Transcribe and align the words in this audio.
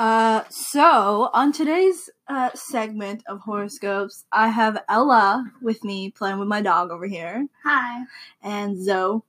Uh, 0.00 0.44
so 0.48 1.28
on 1.34 1.52
today's 1.52 2.08
uh, 2.26 2.48
segment 2.54 3.22
of 3.28 3.38
horoscopes, 3.40 4.24
I 4.32 4.48
have 4.48 4.82
Ella 4.88 5.52
with 5.60 5.84
me 5.84 6.10
playing 6.10 6.38
with 6.38 6.48
my 6.48 6.62
dog 6.62 6.90
over 6.90 7.06
here, 7.06 7.46
Hi. 7.64 8.04
and 8.42 8.82
Zoe, 8.82 9.20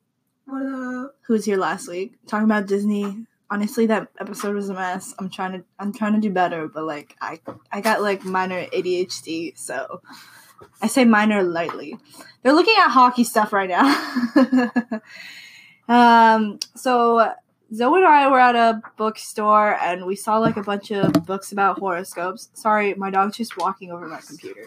What 0.45 1.11
who 1.23 1.33
was 1.33 1.43
here 1.43 1.57
last 1.57 1.89
week, 1.89 2.13
talking 2.25 2.45
about 2.45 2.67
Disney. 2.67 3.25
Honestly, 3.49 3.85
that 3.87 4.07
episode 4.17 4.55
was 4.55 4.69
a 4.69 4.73
mess. 4.73 5.13
I'm 5.19 5.29
trying 5.29 5.59
to 5.59 5.65
I'm 5.77 5.91
trying 5.91 6.13
to 6.13 6.21
do 6.21 6.29
better, 6.29 6.69
but 6.69 6.85
like 6.85 7.17
I 7.19 7.41
I 7.69 7.81
got 7.81 8.01
like 8.01 8.23
minor 8.23 8.65
ADHD, 8.67 9.57
so 9.57 10.01
I 10.81 10.87
say 10.87 11.03
minor 11.03 11.43
lightly. 11.43 11.97
They're 12.43 12.55
looking 12.55 12.75
at 12.79 12.91
hockey 12.91 13.25
stuff 13.25 13.51
right 13.51 13.67
now. 13.67 15.01
um, 15.89 16.59
so 16.77 17.33
Zoe 17.73 17.99
and 17.99 18.05
I 18.05 18.27
were 18.29 18.39
at 18.39 18.55
a 18.55 18.81
bookstore 18.97 19.77
and 19.81 20.05
we 20.05 20.15
saw 20.15 20.37
like 20.37 20.57
a 20.57 20.63
bunch 20.63 20.91
of 20.91 21.13
books 21.25 21.51
about 21.51 21.79
horoscopes. 21.79 22.49
Sorry, 22.53 22.93
my 22.95 23.09
dog's 23.09 23.37
just 23.37 23.57
walking 23.57 23.91
over 23.91 24.07
my 24.07 24.19
computer. 24.19 24.65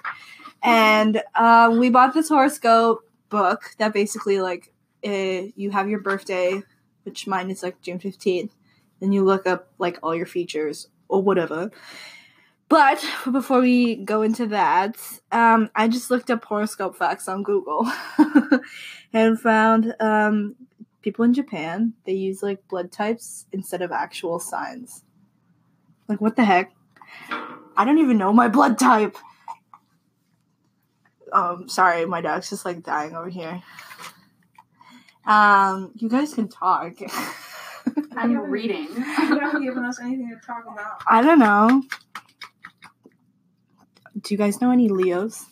And 0.62 1.22
um, 1.34 1.78
we 1.78 1.90
bought 1.90 2.14
this 2.14 2.28
horoscope 2.28 3.06
book 3.28 3.74
that 3.78 3.92
basically 3.92 4.40
like 4.40 4.72
uh, 5.06 5.50
you 5.54 5.70
have 5.70 5.90
your 5.90 6.00
birthday, 6.00 6.62
which 7.02 7.26
mine 7.26 7.50
is 7.50 7.62
like 7.62 7.80
June 7.82 7.98
15th. 7.98 8.50
Then 9.00 9.12
you 9.12 9.22
look 9.22 9.46
up 9.46 9.68
like 9.78 9.98
all 10.02 10.14
your 10.14 10.26
features 10.26 10.88
or 11.08 11.22
whatever. 11.22 11.70
But 12.70 13.04
before 13.30 13.60
we 13.60 13.96
go 13.96 14.22
into 14.22 14.46
that, 14.46 14.96
um, 15.30 15.70
I 15.76 15.88
just 15.88 16.10
looked 16.10 16.30
up 16.30 16.44
horoscope 16.44 16.96
facts 16.96 17.28
on 17.28 17.42
Google 17.42 17.86
and 19.12 19.38
found 19.38 19.94
um, 20.00 20.56
people 21.04 21.24
in 21.24 21.34
Japan 21.34 21.92
they 22.06 22.14
use 22.14 22.42
like 22.42 22.66
blood 22.66 22.90
types 22.90 23.44
instead 23.52 23.82
of 23.82 23.92
actual 23.92 24.38
signs. 24.38 25.04
Like 26.08 26.20
what 26.20 26.34
the 26.34 26.44
heck? 26.44 26.72
I 27.76 27.84
don't 27.84 27.98
even 27.98 28.16
know 28.16 28.32
my 28.32 28.48
blood 28.48 28.78
type. 28.78 29.16
Um, 31.30 31.68
sorry, 31.68 32.06
my 32.06 32.22
dog's 32.22 32.48
just 32.48 32.64
like 32.64 32.82
dying 32.82 33.14
over 33.14 33.28
here. 33.28 33.62
Um, 35.26 35.92
you 35.94 36.08
guys 36.08 36.32
can 36.32 36.48
talk. 36.48 36.94
I'm 38.16 38.36
reading. 38.50 38.88
You 39.24 39.40
haven't 39.40 39.62
given 39.62 39.84
us 39.84 40.00
anything 40.00 40.28
to 40.28 40.46
talk 40.46 40.64
about. 40.70 41.02
I 41.06 41.22
don't 41.22 41.38
know. 41.38 41.82
Do 44.20 44.32
you 44.32 44.38
guys 44.38 44.60
know 44.60 44.70
any 44.70 44.88
Leos? 44.88 45.44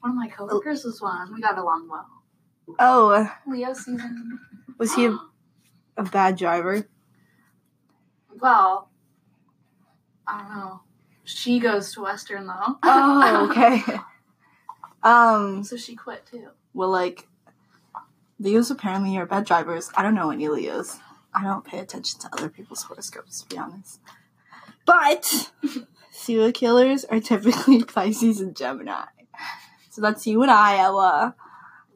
One 0.00 0.10
of 0.10 0.14
my 0.14 0.28
coworkers 0.28 0.84
was 0.84 1.02
one. 1.02 1.34
We 1.34 1.40
got 1.40 1.58
along 1.58 1.88
well. 1.90 2.15
Oh, 2.78 3.30
Leo 3.46 3.72
season. 3.72 4.40
was 4.78 4.94
he 4.94 5.06
a, 5.06 5.18
a 5.96 6.02
bad 6.04 6.36
driver? 6.36 6.86
Well, 8.40 8.90
I 10.26 10.42
don't 10.42 10.56
know. 10.56 10.80
She 11.24 11.58
goes 11.58 11.92
to 11.94 12.02
Western 12.02 12.46
though. 12.46 12.78
Oh, 12.82 13.48
okay. 13.50 13.98
um, 15.02 15.64
so 15.64 15.76
she 15.76 15.96
quit 15.96 16.26
too. 16.26 16.48
well, 16.74 16.90
like, 16.90 17.26
Leos 18.38 18.70
apparently 18.70 19.16
are 19.16 19.26
bad 19.26 19.46
drivers. 19.46 19.90
I 19.96 20.02
don't 20.02 20.14
know 20.14 20.30
any 20.30 20.48
Leos. 20.48 20.98
I 21.34 21.42
don't 21.42 21.64
pay 21.64 21.78
attention 21.78 22.20
to 22.20 22.28
other 22.32 22.48
people's 22.48 22.82
horoscopes, 22.82 23.42
to 23.42 23.48
be 23.48 23.58
honest. 23.58 24.00
But 24.84 25.50
serial 26.10 26.52
killers 26.52 27.04
are 27.04 27.20
typically 27.20 27.82
Pisces 27.84 28.40
and 28.40 28.56
Gemini. 28.56 29.04
So 29.90 30.00
that's 30.02 30.26
you 30.26 30.42
and 30.42 30.50
I, 30.50 30.78
Ella, 30.78 31.34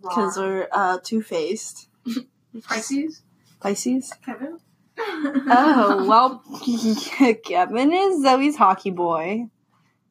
because 0.03 0.37
we're 0.37 0.69
uh, 0.73 0.99
two 1.03 1.23
faced. 1.23 1.89
Pisces? 2.65 3.23
Pisces? 3.61 4.13
Kevin? 4.25 4.59
Oh, 4.99 6.07
well, 6.09 6.43
Kevin 7.45 7.93
is 7.93 8.23
Zoe's 8.23 8.57
hockey 8.57 8.91
boy. 8.91 9.47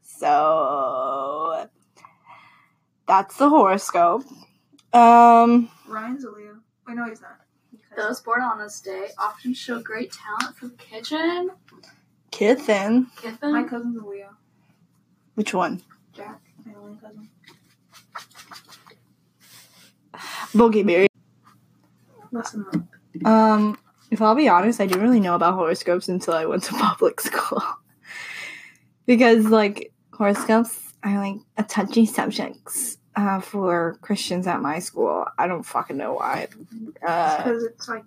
So 0.02 1.67
that's 3.08 3.38
the 3.38 3.50
horoscope. 3.50 4.23
Um, 4.94 5.70
Ryan's 5.88 6.23
a 6.23 6.32
Leo. 6.32 6.58
Wait, 6.88 6.95
no, 6.95 7.05
he's 7.08 7.22
not. 7.22 7.39
Those 7.95 8.22
born 8.22 8.42
on 8.42 8.60
this 8.60 8.80
day 8.82 9.10
often 9.17 9.54
show 9.54 9.80
great 9.82 10.11
talent 10.11 10.55
for 10.55 10.67
the 10.67 10.76
kitchen. 10.76 11.49
Kithen. 12.32 13.08
Kiffin. 13.17 13.52
My 13.52 13.64
cousin's 13.64 13.98
a 14.02 14.05
Leo. 14.05 14.30
Which 15.36 15.54
one? 15.54 15.82
Jack, 16.14 16.42
my 16.66 16.73
only 16.76 16.98
cousin. 16.99 17.30
Boogieberry. 20.54 21.08
Listen 22.32 22.65
up. 22.73 23.27
Um, 23.27 23.77
if 24.11 24.21
I'll 24.21 24.36
be 24.36 24.48
honest, 24.49 24.80
I 24.80 24.86
didn't 24.86 25.04
really 25.04 25.20
know 25.20 25.36
about 25.36 25.55
horoscopes 25.55 26.08
until 26.10 26.33
I 26.33 26.45
went 26.45 26.64
to 26.64 26.73
public 26.77 27.20
school. 27.21 27.61
because, 29.05 29.45
like, 29.45 29.92
horoscopes 30.14 30.93
are, 31.04 31.17
like, 31.17 31.37
a 31.58 31.64
touchy 31.64 32.05
subject 32.05 32.70
uh, 33.15 33.39
for 33.39 33.98
Christians 34.02 34.48
at 34.48 34.61
my 34.61 34.80
school. 34.80 35.26
I 35.37 35.48
don't 35.48 35.64
fucking 35.64 35.98
know 35.98 36.14
why. 36.14 36.48
Uh, 37.05 37.37
Because 37.37 37.64
it's 37.64 37.87
like 37.89 38.04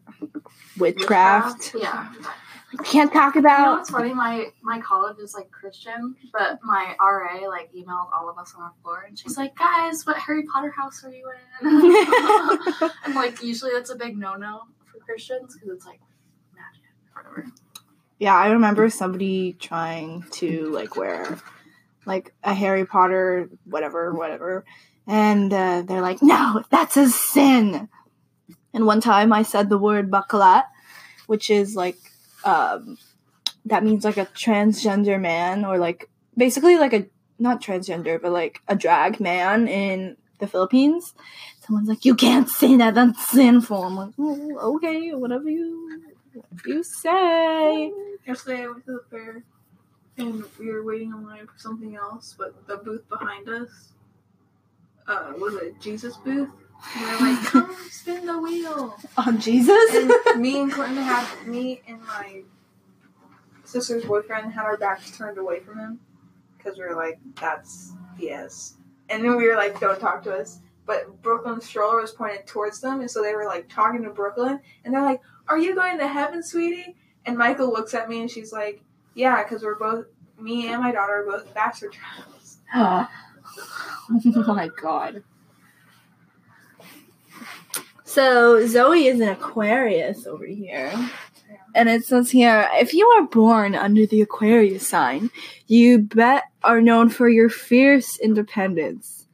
witchcraft. 0.78 1.74
Yeah. 1.78 2.08
Can't 2.84 3.12
talk 3.12 3.36
about. 3.36 3.58
You 3.58 3.64
know 3.66 3.72
what's 3.72 3.90
funny? 3.90 4.14
My 4.14 4.46
my 4.62 4.80
college 4.80 5.18
is 5.18 5.34
like 5.34 5.50
Christian, 5.50 6.16
but 6.32 6.58
my 6.62 6.94
RA 6.98 7.46
like 7.48 7.70
emailed 7.74 8.08
all 8.14 8.30
of 8.30 8.38
us 8.38 8.54
on 8.56 8.62
our 8.62 8.72
floor, 8.82 9.04
and 9.06 9.18
she's 9.18 9.36
like, 9.36 9.54
"Guys, 9.56 10.06
what 10.06 10.16
Harry 10.16 10.44
Potter 10.44 10.70
house 10.70 11.04
are 11.04 11.10
you 11.10 11.30
in?" 11.60 12.90
and 13.04 13.14
like 13.14 13.42
usually 13.42 13.72
that's 13.72 13.90
a 13.90 13.96
big 13.96 14.16
no 14.16 14.34
no 14.36 14.62
for 14.86 14.98
Christians 15.00 15.54
because 15.54 15.68
it's 15.68 15.86
like 15.86 16.00
magic 16.54 16.82
or 17.14 17.22
whatever. 17.22 17.52
Yeah, 18.18 18.36
I 18.36 18.48
remember 18.52 18.88
somebody 18.88 19.52
trying 19.52 20.24
to 20.32 20.70
like 20.70 20.96
wear 20.96 21.38
like 22.06 22.32
a 22.42 22.54
Harry 22.54 22.86
Potter 22.86 23.50
whatever 23.64 24.14
whatever, 24.14 24.64
and 25.06 25.52
uh, 25.52 25.82
they're 25.82 26.00
like, 26.00 26.22
"No, 26.22 26.62
that's 26.70 26.96
a 26.96 27.10
sin." 27.10 27.90
And 28.72 28.86
one 28.86 29.02
time 29.02 29.30
I 29.30 29.42
said 29.42 29.68
the 29.68 29.76
word 29.76 30.10
bakalat, 30.10 30.64
which 31.26 31.50
is 31.50 31.76
like 31.76 31.98
um, 32.44 32.98
that 33.64 33.84
means 33.84 34.04
like 34.04 34.16
a 34.16 34.26
transgender 34.26 35.20
man 35.20 35.64
or 35.64 35.78
like 35.78 36.10
basically 36.36 36.78
like 36.78 36.92
a 36.92 37.06
not 37.38 37.62
transgender 37.62 38.20
but 38.20 38.32
like 38.32 38.60
a 38.68 38.76
drag 38.76 39.20
man 39.20 39.68
in 39.68 40.16
the 40.38 40.46
Philippines. 40.46 41.14
Someone's 41.60 41.88
like, 41.88 42.04
"You 42.04 42.14
can't 42.16 42.48
say 42.48 42.76
that. 42.76 42.94
That's 42.94 43.28
sinful." 43.28 43.84
I'm 43.84 43.96
like, 43.96 44.14
oh, 44.18 44.76
"Okay, 44.76 45.14
whatever 45.14 45.48
you 45.48 46.02
whatever 46.34 46.68
you 46.68 46.82
say." 46.82 47.92
yesterday 48.26 48.62
I 48.62 48.66
went 48.68 48.84
to 48.86 48.92
the 48.92 49.04
fair 49.10 49.44
and 50.18 50.44
we 50.58 50.70
were 50.70 50.84
waiting 50.84 51.10
in 51.10 51.24
line 51.24 51.46
for 51.46 51.58
something 51.58 51.96
else, 51.96 52.34
but 52.36 52.66
the 52.66 52.76
booth 52.76 53.08
behind 53.08 53.48
us 53.48 53.92
uh, 55.06 55.32
was 55.38 55.54
a 55.54 55.72
Jesus 55.80 56.16
booth. 56.18 56.50
And 56.94 57.06
they're 57.06 57.34
like, 57.34 57.44
come 57.44 57.76
spin 57.90 58.26
the 58.26 58.38
wheel. 58.38 58.96
On 59.16 59.40
Jesus? 59.40 59.94
And 59.94 60.40
me 60.40 60.60
and 60.60 60.72
Clinton 60.72 61.02
had 61.02 61.46
me 61.46 61.82
and 61.86 62.00
my 62.02 62.42
sister's 63.64 64.04
boyfriend 64.04 64.52
had 64.52 64.64
our 64.64 64.76
backs 64.76 65.16
turned 65.16 65.38
away 65.38 65.60
from 65.60 65.78
him 65.78 66.00
because 66.56 66.78
we 66.78 66.84
were 66.84 66.94
like, 66.94 67.18
"That's 67.40 67.92
BS," 68.18 68.74
and 69.08 69.24
then 69.24 69.36
we 69.36 69.48
were 69.48 69.56
like, 69.56 69.80
"Don't 69.80 69.98
talk 69.98 70.22
to 70.24 70.34
us." 70.34 70.60
But 70.84 71.22
Brooklyn's 71.22 71.64
stroller 71.64 72.00
was 72.00 72.12
pointed 72.12 72.46
towards 72.46 72.80
them, 72.80 73.00
and 73.00 73.10
so 73.10 73.22
they 73.22 73.34
were 73.34 73.46
like 73.46 73.68
talking 73.68 74.02
to 74.02 74.10
Brooklyn, 74.10 74.60
and 74.84 74.92
they're 74.92 75.02
like, 75.02 75.20
"Are 75.48 75.58
you 75.58 75.74
going 75.74 75.98
to 75.98 76.06
heaven, 76.08 76.42
sweetie?" 76.42 76.96
And 77.24 77.38
Michael 77.38 77.72
looks 77.72 77.94
at 77.94 78.08
me, 78.08 78.20
and 78.20 78.30
she's 78.30 78.52
like, 78.52 78.82
"Yeah," 79.14 79.42
because 79.42 79.62
we're 79.62 79.78
both 79.78 80.06
me 80.38 80.68
and 80.68 80.82
my 80.82 80.92
daughter 80.92 81.22
are 81.22 81.24
both 81.24 81.54
bachelor 81.54 81.88
trials. 81.90 82.58
oh 84.36 84.54
my 84.54 84.68
god. 84.80 85.22
So 88.12 88.66
Zoe 88.66 89.06
is 89.06 89.20
an 89.20 89.30
Aquarius 89.30 90.26
over 90.26 90.44
here. 90.44 90.92
And 91.74 91.88
it 91.88 92.04
says 92.04 92.30
here, 92.30 92.68
if 92.74 92.92
you 92.92 93.06
are 93.16 93.22
born 93.22 93.74
under 93.74 94.04
the 94.04 94.20
Aquarius 94.20 94.86
sign, 94.86 95.30
you 95.66 96.00
bet 96.00 96.42
are 96.62 96.82
known 96.82 97.08
for 97.08 97.26
your 97.26 97.48
fierce 97.48 98.18
independence. 98.18 99.26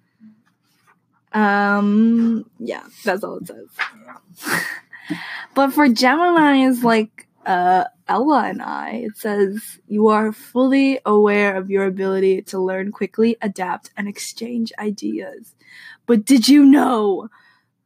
Um, 1.32 2.48
yeah, 2.60 2.84
that's 3.02 3.25
all 3.25 3.38
it 3.38 3.48
says. 3.48 4.62
but 5.56 5.72
for 5.72 5.88
Gemini 5.88 6.58
Gemini's 6.58 6.84
like 6.84 7.26
uh, 7.46 7.82
Ella 8.06 8.44
and 8.44 8.62
I, 8.62 8.90
it 9.06 9.16
says 9.16 9.81
you 9.88 10.06
are 10.06 10.31
fully 10.31 11.00
aware 11.04 11.56
of 11.56 11.69
your 11.69 11.84
ability 11.84 12.42
to 12.42 12.60
learn 12.60 12.92
quickly, 12.92 13.36
adapt, 13.42 13.90
and 13.96 14.06
exchange 14.06 14.72
ideas. 14.78 15.56
But 16.06 16.24
did 16.24 16.48
you 16.48 16.64
know 16.64 17.28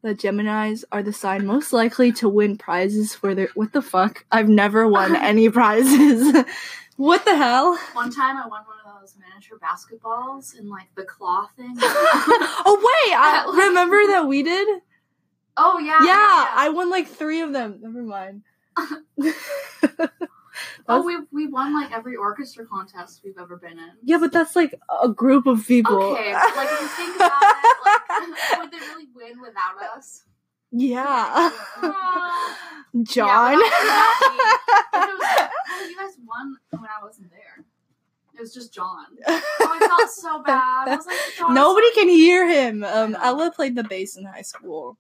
that 0.03 0.19
Geminis 0.19 0.85
are 0.93 1.03
the 1.03 1.13
sign 1.13 1.47
most 1.47 1.73
likely 1.73 2.13
to 2.13 2.29
win 2.29 2.57
prizes 2.59 3.15
for 3.15 3.35
their. 3.35 3.49
What 3.55 3.73
the 3.73 3.83
fuck? 3.83 4.25
I've 4.31 4.49
never 4.49 4.87
won 4.87 5.17
any 5.23 5.49
prizes. 5.49 6.45
what 6.97 7.25
the 7.25 7.37
hell? 7.37 7.79
One 7.93 8.13
time 8.13 8.37
I 8.37 8.47
won 8.47 8.63
one 8.67 8.79
of 8.85 9.01
those 9.01 9.17
miniature 9.19 9.59
basketballs 9.59 10.59
in 10.59 10.69
like 10.69 10.89
the 10.95 11.05
claw 11.05 11.49
thing. 11.57 11.75
oh, 11.81 12.77
wait! 12.79 13.17
I 13.17 13.67
remember 13.69 14.07
that 14.09 14.27
we 14.27 14.43
did? 14.43 14.81
oh 15.57 15.79
yeah. 15.79 15.99
Yeah, 16.03 16.49
I 16.55 16.71
won 16.71 16.91
like 16.91 17.09
three 17.09 17.41
of 17.41 17.53
them. 17.53 17.79
Never 17.81 18.03
mind. 18.03 18.43
Oh, 20.89 21.03
we 21.03 21.17
we 21.31 21.47
won 21.47 21.73
like 21.75 21.93
every 21.93 22.17
orchestra 22.17 22.67
contest 22.67 23.23
we've 23.25 23.39
ever 23.39 23.57
been 23.57 23.79
in. 23.79 23.91
Yeah, 24.03 24.19
but 24.19 24.33
that's 24.33 24.55
like 24.57 24.75
a 25.03 25.09
group 25.09 25.47
of 25.47 25.67
people. 25.67 25.97
Okay, 26.03 26.33
like 26.35 26.69
if 26.71 26.81
you 26.81 26.87
think 26.89 27.17
about 27.17 27.33
it, 27.43 27.77
like 27.87 28.59
would 28.61 28.71
they 28.71 28.79
really 28.79 29.09
win 29.15 29.41
without 29.41 29.83
us? 29.97 30.25
yeah. 30.71 31.51
Oh. 31.83 32.57
John. 33.05 33.53
Yeah, 33.53 33.57
but 33.57 33.87
not- 33.87 34.21
not 34.21 34.33
me. 34.33 34.39
If 34.95 35.09
it 35.09 35.19
was, 35.19 35.49
well, 35.71 35.89
you 35.91 35.97
guys 35.97 36.17
won 36.27 36.57
when 36.71 36.85
I 36.91 37.03
wasn't 37.05 37.31
there. 37.31 37.65
It 38.35 38.41
was 38.41 38.53
just 38.55 38.73
John. 38.75 39.07
Oh, 39.27 39.43
I 39.61 39.87
felt 39.87 40.11
so 40.11 40.43
bad. 40.43 40.89
I 40.89 40.97
was 40.97 41.07
like, 41.07 41.51
Nobody 41.53 41.91
can 41.93 42.09
hear 42.09 42.47
him. 42.49 42.85
Um, 42.85 43.17
Ella 43.23 43.51
played 43.55 43.77
the 43.77 43.85
bass 43.85 44.17
in 44.17 44.25
high 44.25 44.43
school. 44.43 44.97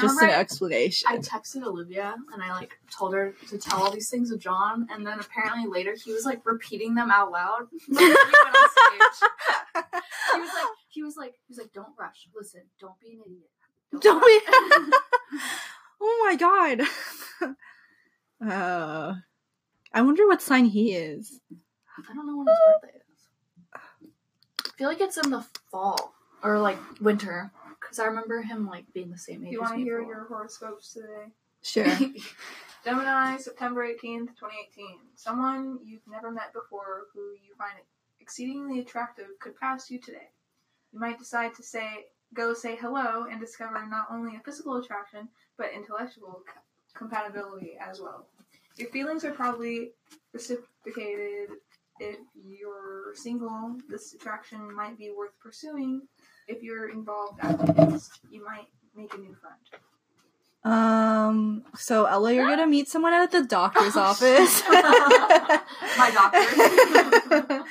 Just 0.00 0.22
an 0.22 0.30
explanation. 0.30 1.08
I 1.10 1.18
texted 1.18 1.62
Olivia 1.64 2.14
and 2.32 2.42
I 2.42 2.52
like 2.52 2.78
told 2.90 3.14
her 3.14 3.34
to 3.48 3.58
tell 3.58 3.82
all 3.82 3.90
these 3.90 4.08
things 4.08 4.30
to 4.30 4.38
John, 4.38 4.86
and 4.90 5.06
then 5.06 5.18
apparently 5.20 5.68
later 5.68 5.94
he 6.02 6.12
was 6.12 6.24
like 6.24 6.40
repeating 6.44 6.94
them 6.94 7.10
out 7.10 7.30
loud. 7.30 7.66
when 7.88 7.98
we 7.98 8.06
went 8.06 8.16
on 8.16 8.70
stage. 8.70 9.84
He 10.34 10.40
was 10.40 10.50
like, 10.54 10.68
he 10.88 11.02
was 11.02 11.16
like, 11.16 11.34
he 11.34 11.50
was 11.50 11.58
like, 11.58 11.72
don't 11.72 11.92
rush. 11.98 12.28
Listen, 12.34 12.62
don't 12.80 12.98
be 13.00 13.12
an 13.12 13.20
idiot. 13.26 13.50
Don't 14.00 14.20
rush." 14.20 14.90
be- 14.90 14.96
oh 16.00 16.24
my 16.24 16.36
god. 16.36 16.80
uh, 18.50 19.14
I 19.92 20.02
wonder 20.02 20.26
what 20.26 20.40
sign 20.40 20.66
he 20.66 20.94
is. 20.94 21.40
I 22.08 22.14
don't 22.14 22.26
know 22.26 22.38
when 22.38 22.46
his 22.46 22.56
birthday 22.80 22.98
is. 22.98 23.28
I 23.74 24.68
feel 24.78 24.88
like 24.88 25.00
it's 25.00 25.18
in 25.18 25.30
the 25.30 25.44
fall 25.70 26.14
or 26.42 26.58
like 26.58 26.78
winter 27.00 27.52
because 27.92 28.04
I 28.04 28.06
remember 28.06 28.40
him 28.40 28.66
like 28.66 28.90
being 28.94 29.10
the 29.10 29.18
same 29.18 29.44
age. 29.44 29.52
You 29.52 29.60
want 29.60 29.74
to 29.74 29.80
hear 29.80 30.00
your 30.00 30.24
horoscopes 30.24 30.94
today? 30.94 31.26
Sure. 31.60 31.84
Gemini, 32.84 33.36
September 33.36 33.86
18th, 33.86 34.32
2018. 34.38 34.86
Someone 35.14 35.78
you've 35.84 36.00
never 36.10 36.30
met 36.30 36.54
before 36.54 37.08
who 37.12 37.20
you 37.20 37.54
find 37.58 37.74
exceedingly 38.18 38.80
attractive 38.80 39.26
could 39.40 39.60
pass 39.60 39.90
you 39.90 39.98
today. 39.98 40.30
You 40.94 41.00
might 41.00 41.18
decide 41.18 41.54
to 41.56 41.62
say, 41.62 42.06
go 42.32 42.54
say 42.54 42.76
hello 42.76 43.26
and 43.30 43.38
discover 43.38 43.86
not 43.86 44.06
only 44.10 44.36
a 44.36 44.40
physical 44.40 44.78
attraction, 44.78 45.28
but 45.58 45.70
intellectual 45.74 46.42
c- 46.46 46.60
compatibility 46.94 47.76
as 47.78 48.00
well. 48.00 48.26
Your 48.78 48.88
feelings 48.88 49.22
are 49.26 49.32
probably 49.32 49.90
reciprocated. 50.32 51.50
If 52.00 52.16
you're 52.42 53.14
single, 53.14 53.76
this 53.86 54.14
attraction 54.14 54.74
might 54.74 54.96
be 54.96 55.12
worth 55.14 55.38
pursuing. 55.40 56.08
If 56.48 56.62
you're 56.62 56.90
involved 56.90 57.38
at 57.42 57.90
least, 57.90 58.20
you 58.30 58.44
might 58.44 58.66
make 58.96 59.12
a 59.14 59.18
new 59.18 59.34
friend. 59.34 59.56
Um. 60.64 61.64
So 61.74 62.04
Ella, 62.04 62.32
you're 62.32 62.46
gonna 62.46 62.66
meet 62.68 62.88
someone 62.88 63.12
at 63.14 63.32
the 63.32 63.42
doctor's 63.44 63.96
office. 64.08 64.62
My 64.70 66.10
doctor. 66.14 67.64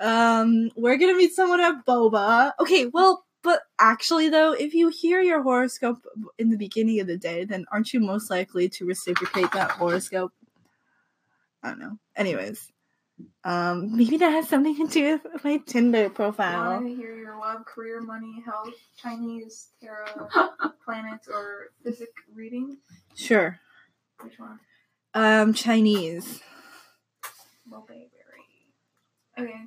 um, 0.00 0.70
we're 0.76 0.96
gonna 0.96 1.14
meet 1.14 1.32
someone 1.32 1.60
at 1.60 1.86
Boba. 1.86 2.52
Okay, 2.58 2.86
well, 2.86 3.24
but 3.44 3.60
actually, 3.78 4.30
though, 4.30 4.52
if 4.52 4.74
you 4.74 4.88
hear 4.88 5.20
your 5.20 5.42
horoscope 5.42 6.04
in 6.38 6.50
the 6.50 6.56
beginning 6.56 6.98
of 6.98 7.06
the 7.06 7.18
day, 7.18 7.44
then 7.44 7.66
aren't 7.70 7.92
you 7.92 8.00
most 8.00 8.30
likely 8.30 8.68
to 8.70 8.84
reciprocate 8.84 9.52
that 9.52 9.70
horoscope? 9.72 10.32
I 11.62 11.68
don't 11.68 11.78
know. 11.78 11.98
Anyways, 12.16 12.72
um, 13.44 13.96
maybe 13.96 14.16
that 14.16 14.30
has 14.30 14.48
something 14.48 14.76
to 14.76 14.86
do 14.86 15.20
with 15.32 15.44
my 15.44 15.58
Tinder 15.66 16.10
profile. 16.10 16.72
Want 16.72 16.86
to 16.86 16.94
hear 16.94 17.16
your 17.16 17.38
love, 17.38 17.64
career, 17.66 18.00
money, 18.00 18.42
health, 18.44 18.74
Chinese, 18.96 19.68
tarot, 19.82 20.28
planets, 20.84 21.28
or 21.28 21.70
physic 21.82 22.10
reading? 22.34 22.78
Sure. 23.14 23.58
Which 24.22 24.38
one? 24.38 24.58
Um, 25.14 25.54
Chinese. 25.54 26.40
Mulberry. 27.66 28.10
Okay. 29.38 29.64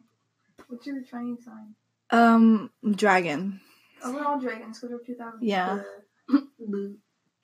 What's 0.67 0.85
your 0.85 1.01
Chinese 1.03 1.45
sign? 1.45 1.75
Um, 2.09 2.71
dragon. 2.95 3.59
Oh, 4.03 4.13
we're 4.13 4.23
all 4.23 4.39
dragons 4.39 4.79
because 4.79 4.93
we're 4.93 5.05
2000. 5.05 5.39
Yeah. 5.41 5.81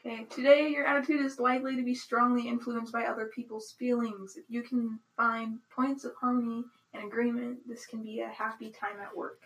Okay, 0.05 0.25
today 0.29 0.67
your 0.67 0.85
attitude 0.85 1.25
is 1.25 1.39
likely 1.39 1.77
to 1.77 1.81
be 1.81 1.95
strongly 1.95 2.49
influenced 2.49 2.91
by 2.91 3.05
other 3.05 3.31
people's 3.33 3.73
feelings. 3.79 4.35
If 4.35 4.43
you 4.49 4.61
can 4.61 4.99
find 5.15 5.59
points 5.73 6.03
of 6.03 6.11
harmony 6.19 6.65
and 6.93 7.05
agreement, 7.05 7.59
this 7.65 7.85
can 7.85 8.03
be 8.03 8.19
a 8.19 8.27
happy 8.27 8.69
time 8.69 8.99
at 9.01 9.15
work, 9.15 9.43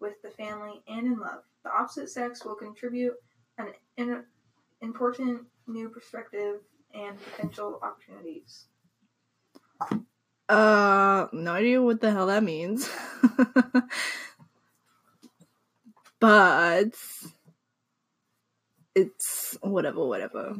with 0.00 0.14
the 0.22 0.30
family, 0.30 0.82
and 0.88 1.06
in 1.06 1.18
love. 1.18 1.42
The 1.62 1.70
opposite 1.70 2.08
sex 2.08 2.42
will 2.42 2.54
contribute 2.54 3.12
an 3.58 3.74
in- 3.98 4.24
important 4.80 5.42
new 5.66 5.90
perspective 5.90 6.60
and 6.94 7.22
potential 7.24 7.78
opportunities. 7.82 8.64
Uh, 10.48 11.26
no 11.32 11.52
idea 11.52 11.82
what 11.82 12.00
the 12.00 12.10
hell 12.10 12.28
that 12.28 12.42
means. 12.42 12.88
but 16.18 16.94
it's 18.98 19.56
whatever, 19.62 20.04
whatever. 20.04 20.54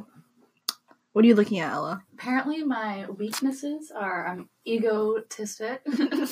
What 1.13 1.25
are 1.25 1.27
you 1.27 1.35
looking 1.35 1.59
at, 1.59 1.73
Ella? 1.73 2.03
Apparently, 2.13 2.63
my 2.63 3.09
weaknesses 3.09 3.91
are 3.91 4.27
I'm 4.27 4.49
egotistic, 4.65 5.81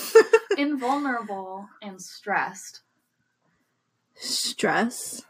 invulnerable, 0.58 1.68
and 1.82 2.02
stressed. 2.02 2.82
Stress. 4.16 5.24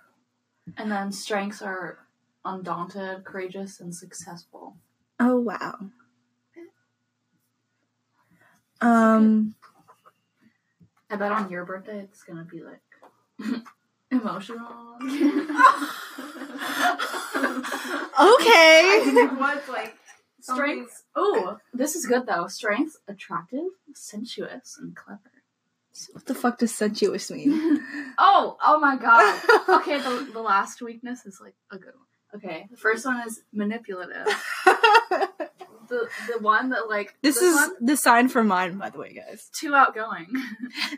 And 0.77 0.91
then 0.91 1.11
strengths 1.11 1.61
are 1.61 1.99
undaunted, 2.45 3.23
courageous, 3.23 3.79
and 3.79 3.95
successful. 3.95 4.77
Oh 5.19 5.39
wow. 5.39 5.77
Um. 8.81 9.55
I 11.09 11.15
bet 11.15 11.31
on 11.31 11.49
your 11.49 11.65
birthday 11.65 11.99
it's 11.99 12.23
gonna 12.23 12.43
be 12.43 12.61
like 12.61 12.81
emotional. 14.11 14.67
Okay. 18.19 19.01
it 19.05 19.39
was 19.39 19.59
like 19.69 19.95
something- 20.41 20.55
Strengths. 20.65 21.03
Oh, 21.15 21.57
this 21.73 21.95
is 21.95 22.05
good 22.05 22.25
though. 22.25 22.47
Strengths: 22.47 22.97
attractive, 23.07 23.65
sensuous, 23.93 24.77
and 24.79 24.95
clever. 24.95 25.19
What 26.13 26.25
the 26.25 26.35
fuck 26.35 26.57
does 26.59 26.73
sensuous 26.75 27.29
mean? 27.31 27.83
Oh, 28.19 28.57
oh 28.63 28.79
my 28.79 28.95
god. 28.97 29.39
Okay, 29.81 29.99
the, 29.99 30.29
the 30.33 30.41
last 30.41 30.81
weakness 30.81 31.25
is 31.27 31.39
like 31.39 31.53
a 31.71 31.77
good 31.77 31.93
one. 31.93 32.41
Okay, 32.43 32.67
the 32.71 32.77
first 32.77 33.05
one 33.05 33.21
is 33.27 33.41
manipulative. 33.53 34.25
The 35.89 36.09
the 36.27 36.39
one 36.39 36.69
that 36.69 36.89
like 36.89 37.15
this 37.21 37.37
is 37.37 37.55
one, 37.55 37.71
the 37.81 37.97
sign 37.97 38.27
for 38.29 38.43
mine, 38.43 38.77
by 38.77 38.89
the 38.89 38.99
way, 38.99 39.13
guys. 39.13 39.49
too 39.59 39.73
outgoing. 39.73 40.27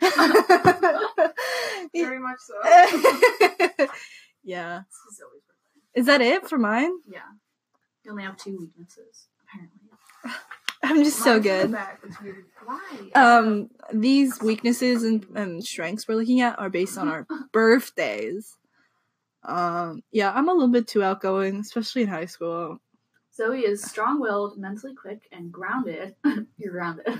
very 1.94 2.18
much 2.18 2.38
so. 2.40 2.54
yeah. 4.44 4.80
Is. 4.80 5.22
Is 5.94 6.06
that 6.06 6.20
it 6.20 6.48
for 6.48 6.58
mine? 6.58 6.92
Yeah, 7.08 7.20
you 8.04 8.10
only 8.12 8.24
have 8.24 8.36
two 8.36 8.56
weaknesses 8.58 9.28
apparently. 9.42 9.80
I'm 10.82 11.04
just 11.04 11.18
so 11.18 11.34
Mine's 11.34 11.46
in 11.46 11.52
the 11.52 11.58
good. 11.62 11.72
back, 11.72 12.00
it's 12.06 12.20
weird. 12.20 12.44
Why? 12.64 13.10
Um, 13.14 13.68
these 13.92 14.40
weaknesses 14.40 15.02
and, 15.02 15.26
and 15.34 15.62
strengths 15.62 16.08
we're 16.08 16.14
looking 16.14 16.40
at 16.40 16.58
are 16.58 16.70
based 16.70 16.96
on 16.96 17.08
our 17.08 17.26
birthdays. 17.52 18.56
Um, 19.44 20.02
yeah, 20.10 20.32
I'm 20.32 20.48
a 20.48 20.52
little 20.52 20.68
bit 20.68 20.88
too 20.88 21.02
outgoing, 21.02 21.56
especially 21.56 22.02
in 22.02 22.08
high 22.08 22.26
school. 22.26 22.80
Zoe 23.40 23.60
is 23.60 23.82
strong-willed, 23.82 24.58
mentally 24.58 24.94
quick, 24.94 25.26
and 25.32 25.50
grounded. 25.50 26.14
You're 26.58 26.72
grounded. 26.72 27.18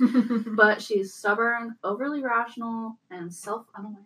but 0.56 0.82
she's 0.82 1.14
stubborn, 1.14 1.76
overly 1.84 2.24
rational, 2.24 2.98
and 3.12 3.32
self-unaware. 3.32 4.02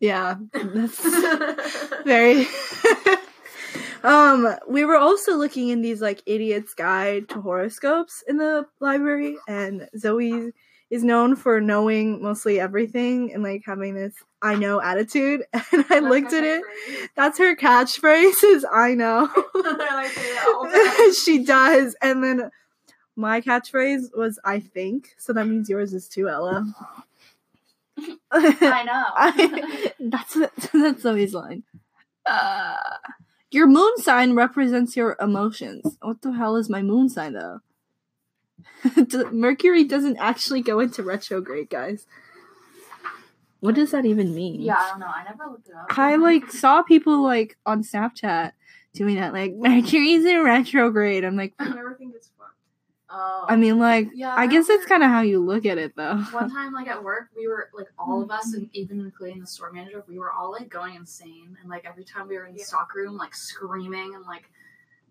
Yeah, 0.00 0.34
that's 0.52 1.00
very. 2.04 2.46
um, 4.02 4.54
we 4.68 4.84
were 4.84 4.98
also 4.98 5.36
looking 5.36 5.68
in 5.70 5.80
these 5.80 6.02
like 6.02 6.22
idiot's 6.26 6.74
guide 6.74 7.30
to 7.30 7.40
horoscopes 7.40 8.22
in 8.28 8.36
the 8.36 8.66
library, 8.80 9.36
and 9.48 9.88
Zoe 9.96 10.50
is 10.92 11.02
known 11.02 11.34
for 11.34 11.58
knowing 11.58 12.22
mostly 12.22 12.60
everything 12.60 13.32
and 13.32 13.42
like 13.42 13.62
having 13.64 13.94
this 13.94 14.14
I 14.42 14.56
know 14.56 14.80
attitude. 14.80 15.42
And 15.72 15.86
I 15.88 16.00
looked 16.00 16.34
at 16.34 16.44
it. 16.44 16.62
That's 17.16 17.38
her 17.38 17.56
catchphrase 17.56 18.44
is 18.44 18.66
I 18.70 18.92
know. 18.94 19.26
I 19.34 20.10
say 20.14 20.34
that 20.34 20.54
all 20.54 20.64
the 20.64 20.94
time. 20.96 21.14
she 21.14 21.44
does. 21.44 21.96
And 22.02 22.22
then 22.22 22.50
my 23.16 23.40
catchphrase 23.40 24.14
was 24.14 24.38
I 24.44 24.60
think. 24.60 25.14
So 25.16 25.32
that 25.32 25.46
means 25.46 25.70
yours 25.70 25.94
is 25.94 26.08
too, 26.08 26.28
Ella. 26.28 26.70
I 28.30 28.82
know. 28.84 29.04
I, 29.16 29.92
that's 29.98 30.36
that's 30.74 31.02
Zoe's 31.02 31.32
line. 31.32 31.62
Uh, 32.26 32.76
your 33.50 33.66
moon 33.66 33.96
sign 33.96 34.34
represents 34.34 34.94
your 34.94 35.16
emotions. 35.18 35.96
What 36.02 36.20
the 36.20 36.32
hell 36.32 36.56
is 36.56 36.68
my 36.68 36.82
moon 36.82 37.08
sign 37.08 37.32
though? 37.32 37.60
D- 39.06 39.24
Mercury 39.30 39.84
doesn't 39.84 40.16
actually 40.18 40.62
go 40.62 40.80
into 40.80 41.02
retrograde, 41.02 41.70
guys. 41.70 42.06
What 43.60 43.76
does 43.76 43.92
that 43.92 44.04
even 44.04 44.34
mean? 44.34 44.60
yeah, 44.60 44.74
I 44.76 44.88
don't 44.90 45.00
know. 45.00 45.06
I 45.06 45.22
never 45.24 45.46
looked 45.50 45.68
it 45.68 45.74
up. 45.74 45.96
I 45.96 46.16
like 46.16 46.50
saw 46.50 46.82
people 46.82 47.22
like 47.22 47.56
on 47.64 47.84
Snapchat 47.84 48.52
doing 48.92 49.16
that, 49.16 49.32
like 49.32 49.54
Mercury's 49.56 50.24
in 50.24 50.42
retrograde. 50.42 51.24
I'm 51.24 51.36
like, 51.36 51.54
I 51.60 51.68
never 51.68 51.94
think 51.94 52.14
it's 52.16 52.28
fucked. 52.36 52.50
Oh. 53.08 53.44
I 53.48 53.54
mean, 53.56 53.78
like, 53.78 54.08
Yeah, 54.14 54.34
I 54.34 54.44
I 54.44 54.46
guess 54.48 54.68
it's 54.68 54.86
kind 54.86 55.02
of 55.04 55.10
how 55.10 55.20
you 55.20 55.38
look 55.38 55.64
at 55.64 55.78
it, 55.78 55.94
though. 55.94 56.16
one 56.32 56.50
time 56.50 56.72
like 56.72 56.88
at 56.88 57.04
work 57.04 57.28
we 57.36 57.46
were 57.46 57.68
like 57.72 57.86
all 57.98 58.20
of 58.22 58.30
us 58.32 58.52
and 58.54 58.68
even 58.72 58.98
including 59.00 59.38
the 59.38 59.46
store 59.46 59.70
manager 59.70 60.02
we 60.08 60.18
were 60.18 60.32
all 60.32 60.50
like 60.50 60.68
going 60.68 60.96
insane 60.96 61.56
and 61.60 61.70
like 61.70 61.84
every 61.84 62.04
time 62.04 62.26
we 62.26 62.36
were 62.36 62.46
in 62.46 62.54
the 62.54 62.60
Yeah. 62.60 62.64
stock 62.66 62.92
room 62.94 63.16
like 63.16 63.34
screaming 63.34 64.14
and 64.16 64.24
like 64.24 64.50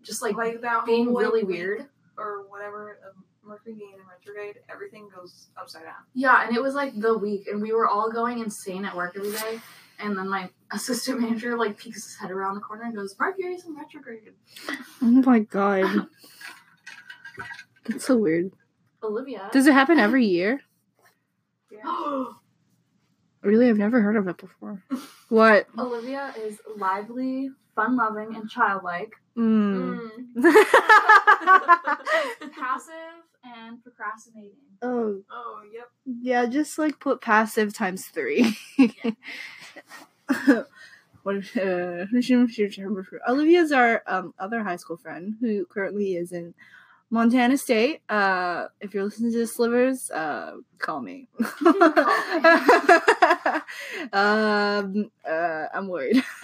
just 0.03 0.21
like, 0.21 0.35
Like, 0.35 0.59
that 0.61 0.85
being 0.85 1.13
really 1.13 1.43
weird 1.43 1.85
or 2.17 2.43
whatever 2.49 2.97
of 3.07 3.13
Mercury 3.43 3.73
being 3.73 3.93
in 3.93 3.99
retrograde, 4.07 4.57
everything 4.71 5.09
goes 5.15 5.47
upside 5.59 5.83
down. 5.83 5.93
yeah 6.13 6.45
and 6.47 6.55
it 6.55 6.61
was 6.61 6.75
like 6.75 6.93
the 6.99 7.17
week 7.17 7.47
and 7.47 7.59
we 7.61 7.73
were 7.73 7.87
all 7.87 8.11
going 8.11 8.39
insane 8.39 8.85
at 8.85 8.95
work 8.95 9.13
every 9.15 9.31
day 9.31 9.59
and 9.99 10.17
then 10.17 10.29
my 10.29 10.49
assistant 10.71 11.19
manager 11.21 11.57
like 11.57 11.77
peeks 11.77 12.03
his 12.05 12.15
head 12.15 12.31
around 12.31 12.55
the 12.55 12.61
corner 12.61 12.83
and 12.83 12.95
goes 12.95 13.15
mercury's 13.19 13.65
in 13.65 13.75
retrograde 13.75 14.33
Oh 15.01 15.05
my 15.25 15.39
god. 15.39 16.07
That's 17.87 18.05
so 18.05 18.15
weird. 18.17 18.51
olivia 19.03 19.49
Does 19.51 19.67
it 19.67 19.73
happen 19.73 19.99
every 19.99 20.25
year? 20.25 20.61
Yeah. 21.71 22.25
Really? 23.43 23.69
I've 23.69 23.77
never 23.79 24.01
heard 24.01 24.17
of 24.17 24.27
it 24.27 24.37
before. 24.37 24.83
What? 25.29 25.65
olivia 25.79 26.31
is 26.37 26.59
lively 26.77 27.49
fun-loving 27.75 28.35
and 28.35 28.49
childlike 28.49 29.11
Mm. 29.37 29.97
Mm. 30.35 30.35
passive 32.51 33.23
and 33.53 33.83
procrastinating 33.83 34.51
oh, 34.81 35.21
Oh, 35.31 35.61
yep. 35.73 35.89
yeah, 36.05 36.45
just 36.45 36.77
like 36.77 36.99
put 36.99 37.21
passive 37.21 37.73
times 37.73 38.05
three. 38.05 38.57
what 41.23 41.35
if, 41.35 41.57
uh, 41.57 42.05
Olivia's 43.27 43.71
our 43.71 44.03
um, 44.07 44.33
other 44.39 44.63
high 44.63 44.75
school 44.77 44.97
friend 44.97 45.35
who 45.39 45.65
currently 45.65 46.15
is 46.15 46.31
in 46.31 46.53
Montana 47.11 47.57
State. 47.57 48.01
Uh, 48.09 48.67
if 48.79 48.93
you're 48.93 49.03
listening 49.03 49.33
to 49.33 49.39
the 49.39 49.47
slivers, 49.47 50.09
uh, 50.11 50.55
call 50.79 51.01
me. 51.01 51.27
um, 54.13 55.11
uh, 55.29 55.65
I'm 55.73 55.89
worried. 55.89 56.23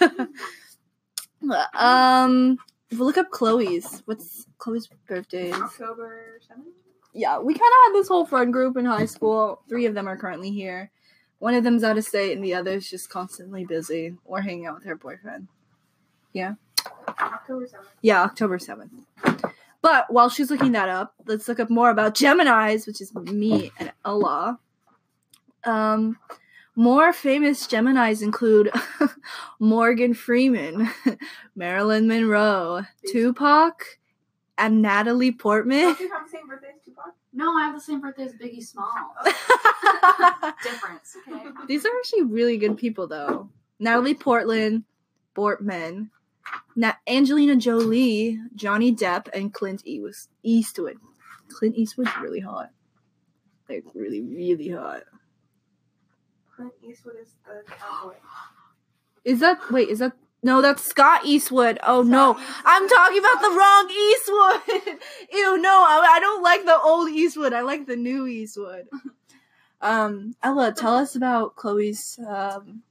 um, 1.74 2.58
if 2.90 2.98
we 2.98 3.04
look 3.04 3.16
up 3.16 3.30
Chloe's, 3.30 4.02
what's 4.04 4.46
Chloe's 4.58 4.88
birthday? 5.06 5.48
is? 5.50 5.54
October 5.54 6.38
7th? 6.50 6.87
Yeah, 7.14 7.38
we 7.38 7.54
kind 7.54 7.60
of 7.60 7.86
had 7.86 8.00
this 8.00 8.08
whole 8.08 8.26
friend 8.26 8.52
group 8.52 8.76
in 8.76 8.84
high 8.84 9.06
school. 9.06 9.62
Three 9.68 9.86
of 9.86 9.94
them 9.94 10.08
are 10.08 10.16
currently 10.16 10.50
here. 10.50 10.90
One 11.38 11.54
of 11.54 11.64
them's 11.64 11.84
out 11.84 11.98
of 11.98 12.04
state, 12.04 12.36
and 12.36 12.44
the 12.44 12.54
other's 12.54 12.90
just 12.90 13.10
constantly 13.10 13.64
busy 13.64 14.14
or 14.24 14.42
hanging 14.42 14.66
out 14.66 14.76
with 14.76 14.84
her 14.84 14.96
boyfriend. 14.96 15.48
Yeah. 16.32 16.54
October 17.20 17.66
7th. 17.66 17.86
Yeah, 18.02 18.22
October 18.22 18.58
7th. 18.58 19.52
But 19.80 20.12
while 20.12 20.28
she's 20.28 20.50
looking 20.50 20.72
that 20.72 20.88
up, 20.88 21.14
let's 21.26 21.46
look 21.48 21.60
up 21.60 21.70
more 21.70 21.90
about 21.90 22.14
Geminis, 22.14 22.86
which 22.86 23.00
is 23.00 23.14
me 23.14 23.70
and 23.78 23.92
Ella. 24.04 24.58
Um, 25.64 26.18
more 26.74 27.12
famous 27.12 27.66
Geminis 27.66 28.22
include 28.22 28.70
Morgan 29.58 30.14
Freeman, 30.14 30.90
Marilyn 31.56 32.06
Monroe, 32.06 32.82
Tupac, 33.10 33.98
and 34.56 34.82
Natalie 34.82 35.32
Portman. 35.32 35.96
No 37.38 37.56
i 37.56 37.62
have 37.66 37.74
the 37.74 37.80
same 37.80 38.00
birthday 38.00 38.24
as 38.24 38.32
biggie 38.34 38.62
small 38.62 39.14
difference 40.62 41.16
okay 41.28 41.48
These 41.68 41.84
are 41.86 41.92
actually 41.98 42.22
really 42.24 42.56
good 42.56 42.76
people, 42.76 43.06
though. 43.06 43.48
Natalie 43.78 44.14
Portman, 44.14 44.84
Bortman, 45.36 46.10
Na- 46.74 46.94
Angelina 47.06 47.56
Jolie, 47.56 48.40
Johnny 48.54 48.94
Depp, 48.94 49.28
and 49.32 49.52
Clint 49.52 49.82
Eastwood. 50.42 50.96
Clint 51.48 51.76
Eastwood's 51.76 52.10
really 52.20 52.40
hot. 52.40 52.70
Like, 53.68 53.84
really, 53.94 54.20
really 54.22 54.68
hot. 54.70 55.02
Clint 56.56 56.72
Eastwood 56.82 57.16
is 57.22 57.34
the 57.46 57.70
cowboy. 57.70 58.14
Is 59.24 59.40
that, 59.40 59.58
wait, 59.70 59.88
is 59.88 59.98
that, 60.00 60.12
no, 60.42 60.62
that's 60.62 60.84
Scott 60.84 61.24
Eastwood. 61.24 61.78
Oh, 61.82 62.02
no. 62.02 62.36
I'm 62.64 62.88
talking 62.88 63.18
about 63.18 63.40
the 63.40 63.50
wrong 63.50 63.90
Eastwood. 63.90 64.98
Ew, 65.32 65.58
no, 65.58 65.70
I, 65.70 66.14
I 66.16 66.20
don't 66.20 66.42
like 66.42 66.64
the 66.64 66.78
old 66.80 67.10
Eastwood. 67.10 67.52
I 67.52 67.62
like 67.62 67.86
the 67.86 67.96
new 67.96 68.26
Eastwood. 68.26 68.86
Um, 69.80 70.34
Ella, 70.42 70.72
tell 70.72 70.96
us 70.96 71.14
about 71.14 71.54
Chloe's 71.54 72.18
um, 72.28 72.82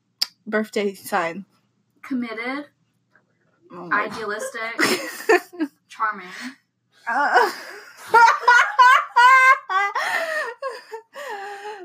birthday 0.46 0.94
sign. 0.94 1.44
committed 2.02 2.68
Oh 3.74 3.90
idealistic 3.92 4.80
charming 5.90 6.28
Uh, 7.10 7.52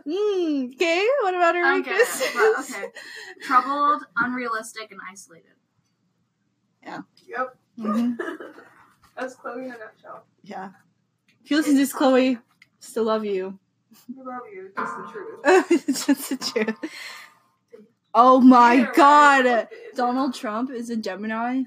mm, 0.06 0.74
okay, 0.74 1.06
what 1.22 1.34
about 1.34 1.54
her? 1.54 1.74
okay, 1.80 1.98
but 2.34 2.60
okay 2.60 2.86
troubled 3.42 4.04
unrealistic 4.18 4.90
and 4.92 5.00
isolated 5.10 5.52
Yeah. 6.82 7.00
Yep. 7.26 7.56
Mhm, 7.78 8.16
That's 9.16 9.34
Chloe 9.34 9.64
in 9.66 9.72
a 9.72 9.78
nutshell. 9.78 10.24
Yeah. 10.42 10.70
If 11.44 11.50
you 11.50 11.56
listen 11.56 11.72
to 11.74 11.78
this, 11.78 11.92
Chloe, 11.92 12.38
still 12.80 13.04
love 13.04 13.24
you. 13.24 13.58
We 14.16 14.22
love 14.24 14.42
you. 14.52 14.70
Just 14.76 14.96
the 14.96 15.08
truth. 15.12 15.40
it's 15.88 16.06
just 16.06 16.30
the 16.30 16.36
truth. 16.36 16.76
Oh 18.14 18.40
my 18.40 18.74
Yeah, 18.74 18.92
god! 18.94 19.46
Is 19.46 19.52
it- 19.52 19.96
Donald 19.96 20.34
Trump 20.34 20.70
is 20.70 20.90
a 20.90 20.96
Gemini. 20.96 21.62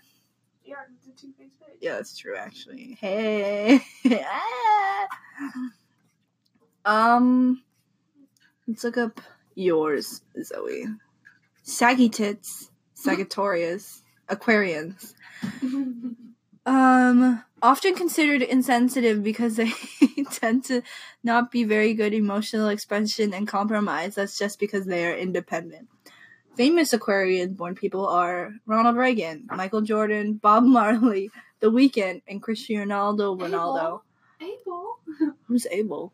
Yeah, 0.64 0.76
it's 0.96 1.08
a 1.08 1.12
two-faced 1.22 1.60
bitch. 1.60 1.78
Yeah, 1.82 1.94
that's 1.94 2.18
true, 2.18 2.36
actually. 2.36 2.98
Hey. 3.00 3.82
um, 6.86 7.62
let's 8.68 8.84
look 8.84 8.98
up 8.98 9.22
yours, 9.56 10.22
Zoe. 10.42 10.86
Saggy 11.64 12.10
tits, 12.10 12.70
Sagittarius, 12.94 14.04
Aquarians. 14.30 15.14
Um, 16.66 17.44
often 17.62 17.94
considered 17.94 18.42
insensitive 18.42 19.24
because 19.24 19.56
they 19.56 19.72
tend 20.32 20.64
to 20.66 20.82
not 21.24 21.52
be 21.52 21.64
very 21.64 21.94
good 21.94 22.14
emotional 22.14 22.70
expression 22.70 23.34
and 23.34 23.48
compromise. 23.48 24.16
That's 24.16 24.38
just 24.38 24.60
because 24.60 24.86
they 24.86 25.06
are 25.06 25.16
independent. 25.16 25.88
Famous 26.56 26.94
Aquarian 26.94 27.54
born 27.54 27.76
people 27.76 28.08
are 28.08 28.54
Ronald 28.66 28.96
Reagan, 28.96 29.48
Michael 29.52 29.82
Jordan, 29.82 30.36
Bob 30.36 30.64
Marley, 30.64 31.30
The 31.60 31.70
Weeknd, 31.70 32.24
and 32.28 32.42
Cristiano 32.42 33.14
Ronaldo. 33.14 34.02
Abel. 34.42 35.00
Who's 35.48 35.68
Abel? 35.70 36.14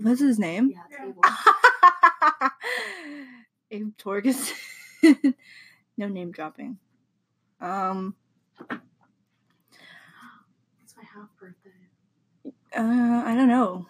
What's 0.00 0.20
his 0.20 0.38
name? 0.38 0.72
Yeah, 0.72 0.82
it's 0.90 2.54
Abe 3.70 3.96
Torgerson. 3.98 4.54
no 5.96 6.08
name 6.08 6.30
dropping. 6.32 6.78
Um, 7.60 8.14
It's 10.82 10.94
my 10.96 11.02
half 11.14 11.28
birthday. 11.38 11.70
uh, 12.76 13.22
I 13.26 13.34
don't 13.34 13.48
know. 13.48 13.86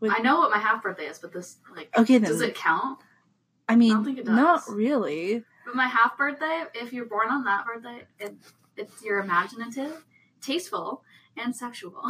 Would- 0.00 0.12
I 0.12 0.18
know 0.18 0.38
what 0.40 0.50
my 0.50 0.58
half 0.58 0.82
birthday 0.82 1.04
is, 1.06 1.18
but 1.18 1.32
this 1.32 1.56
like 1.76 1.96
Okay, 1.96 2.18
then. 2.18 2.30
does 2.30 2.40
it 2.40 2.54
count? 2.54 2.98
I 3.68 3.76
mean, 3.76 3.92
don't 3.92 4.04
think 4.04 4.18
it 4.18 4.26
does. 4.26 4.34
not 4.36 4.62
really. 4.68 5.44
But 5.64 5.74
my 5.76 5.86
half 5.86 6.18
birthday, 6.18 6.64
if 6.74 6.92
you're 6.92 7.04
born 7.06 7.28
on 7.28 7.44
that 7.44 7.64
birthday, 7.64 8.02
it, 8.18 8.34
it's 8.76 9.00
you're 9.02 9.20
imaginative, 9.20 10.04
tasteful, 10.40 11.04
and 11.36 11.54
sexual. 11.54 12.02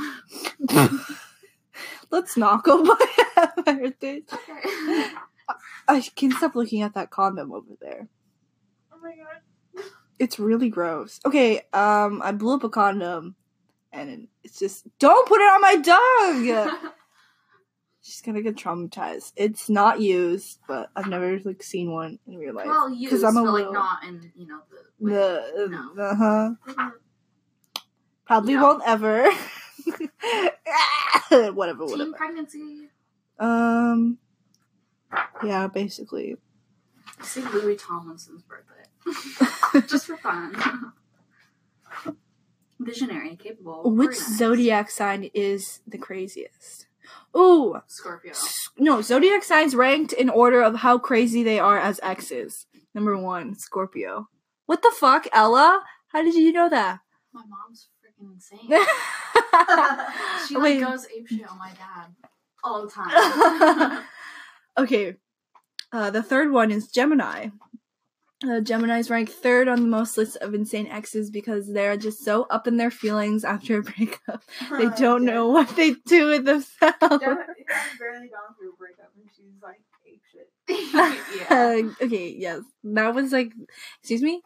Let's 2.10 2.36
not 2.36 2.64
go 2.64 2.84
by 3.64 3.72
birthdays. 3.74 4.24
Okay. 4.32 5.04
I 5.88 6.00
can 6.16 6.32
stop 6.32 6.54
looking 6.54 6.82
at 6.82 6.94
that 6.94 7.10
condom 7.10 7.52
over 7.52 7.74
there. 7.80 8.08
Oh 8.92 8.98
my 9.02 9.10
god. 9.10 9.84
It's 10.18 10.38
really 10.38 10.68
gross. 10.68 11.18
Okay, 11.26 11.62
um, 11.72 12.20
I 12.22 12.32
blew 12.32 12.54
up 12.54 12.64
a 12.64 12.68
condom, 12.68 13.34
and 13.92 14.28
it's 14.44 14.58
just 14.58 14.86
don't 14.98 15.26
put 15.28 15.40
it 15.40 15.44
on 15.50 15.60
my 15.60 15.76
dog. 15.76 16.72
She's 18.02 18.20
gonna 18.20 18.42
get 18.42 18.56
traumatized. 18.56 19.32
It's 19.36 19.68
not 19.70 20.00
used, 20.00 20.58
but 20.66 20.90
I've 20.96 21.06
never 21.08 21.38
like 21.44 21.62
seen 21.62 21.92
one 21.92 22.18
in 22.26 22.36
real 22.36 22.54
life. 22.54 22.66
well, 22.66 22.88
'Cause 23.08 23.22
I'm 23.24 23.36
a 23.36 23.44
but 23.44 23.52
like 23.52 23.72
not 23.72 24.04
in 24.04 24.32
you 24.36 24.46
know 24.46 24.60
the. 25.00 25.46
The 25.58 25.68
no. 25.68 26.02
uh 26.02 26.14
huh. 26.14 26.50
Mhm. 26.66 26.92
Probably 28.26 28.54
No. 28.54 28.62
won't 28.62 28.82
ever. 28.86 29.28
whatever, 31.54 31.86
Teen 31.86 31.90
whatever. 31.98 32.12
pregnancy. 32.12 32.88
Um, 33.38 34.18
yeah, 35.44 35.66
basically. 35.66 36.36
Sing 37.22 37.44
Louis 37.52 37.76
Tomlinson's 37.76 38.42
birthday, 38.42 39.86
just 39.88 40.06
for 40.06 40.16
fun. 40.16 40.92
Visionary, 42.80 43.36
capable. 43.36 43.82
Which 43.92 44.08
organized. 44.16 44.38
zodiac 44.38 44.90
sign 44.90 45.30
is 45.34 45.80
the 45.86 45.98
craziest? 45.98 46.86
Ooh, 47.36 47.76
Scorpio. 47.86 48.32
no, 48.78 49.00
zodiac 49.02 49.44
signs 49.44 49.74
ranked 49.76 50.12
in 50.12 50.28
order 50.28 50.60
of 50.62 50.76
how 50.76 50.98
crazy 50.98 51.42
they 51.42 51.58
are 51.60 51.78
as 51.78 52.00
exes. 52.02 52.66
Number 52.94 53.16
one, 53.16 53.54
Scorpio. 53.56 54.28
What 54.66 54.82
the 54.82 54.92
fuck, 54.98 55.26
Ella? 55.32 55.82
How 56.08 56.22
did 56.22 56.34
you 56.34 56.52
know 56.52 56.68
that? 56.68 57.00
My 57.32 57.42
mom's 57.48 57.88
freaking 58.04 58.32
insane. 58.34 58.68
She 60.48 60.54
like 60.54 60.62
Wait. 60.62 60.80
goes 60.80 61.06
apeshit 61.06 61.50
on 61.50 61.58
my 61.58 61.70
dad 61.70 62.14
all 62.64 62.82
the 62.82 62.90
time. 62.90 64.04
okay. 64.78 65.16
Uh, 65.92 66.10
the 66.10 66.22
third 66.22 66.50
one 66.50 66.70
is 66.70 66.88
Gemini. 66.88 67.48
Uh, 68.44 68.60
Gemini's 68.60 69.08
rank 69.08 69.30
third 69.30 69.68
on 69.68 69.80
the 69.82 69.86
most 69.86 70.18
lists 70.18 70.34
of 70.36 70.52
insane 70.52 70.88
exes 70.88 71.30
because 71.30 71.72
they're 71.72 71.96
just 71.96 72.24
so 72.24 72.46
up 72.50 72.66
in 72.66 72.76
their 72.76 72.90
feelings 72.90 73.44
after 73.44 73.78
a 73.78 73.82
breakup. 73.82 74.42
They 74.78 74.88
don't 74.96 75.24
know 75.24 75.46
what 75.48 75.68
they 75.76 75.94
do 76.06 76.30
with 76.30 76.44
themselves. 76.44 76.98
Gemma 77.00 77.46
has 77.68 77.98
barely 78.00 78.28
gone 78.28 78.56
through 78.58 78.72
a 78.72 78.76
breakup 78.76 79.12
and 79.14 79.28
she's 79.36 79.62
like 79.62 79.80
ape 80.08 80.22
shit. 80.32 80.50
yeah. 81.38 81.46
Uh, 81.50 82.04
okay, 82.04 82.34
yes. 82.36 82.62
That 82.82 83.14
was 83.14 83.30
like, 83.30 83.52
excuse 84.00 84.22
me? 84.22 84.42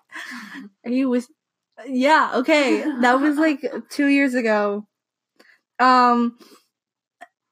Are 0.85 0.91
you 0.91 1.09
with, 1.09 1.29
yeah, 1.87 2.33
okay. 2.35 2.83
That 3.01 3.21
was 3.21 3.39
like 3.39 3.65
two 3.89 4.09
years 4.09 4.35
ago. 4.35 4.87
Um, 5.79 6.39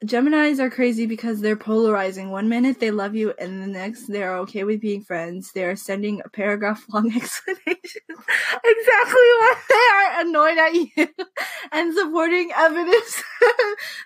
Geminis 0.05 0.59
are 0.59 0.69
crazy 0.69 1.05
because 1.05 1.41
they're 1.41 1.55
polarizing. 1.55 2.29
One 2.29 2.49
minute 2.49 2.79
they 2.79 2.91
love 2.91 3.15
you, 3.15 3.33
and 3.39 3.61
the 3.61 3.67
next 3.67 4.07
they're 4.07 4.37
okay 4.39 4.63
with 4.63 4.81
being 4.81 5.01
friends. 5.01 5.51
They 5.53 5.63
are 5.63 5.75
sending 5.75 6.21
a 6.23 6.29
paragraph 6.29 6.85
long 6.93 7.15
explanation 7.15 7.61
exactly 7.75 9.29
why 9.39 9.55
they 9.69 9.75
are 9.75 10.21
annoyed 10.21 10.57
at 10.57 10.73
you, 10.75 11.07
and 11.71 11.93
supporting 11.95 12.51
evidence 12.55 13.23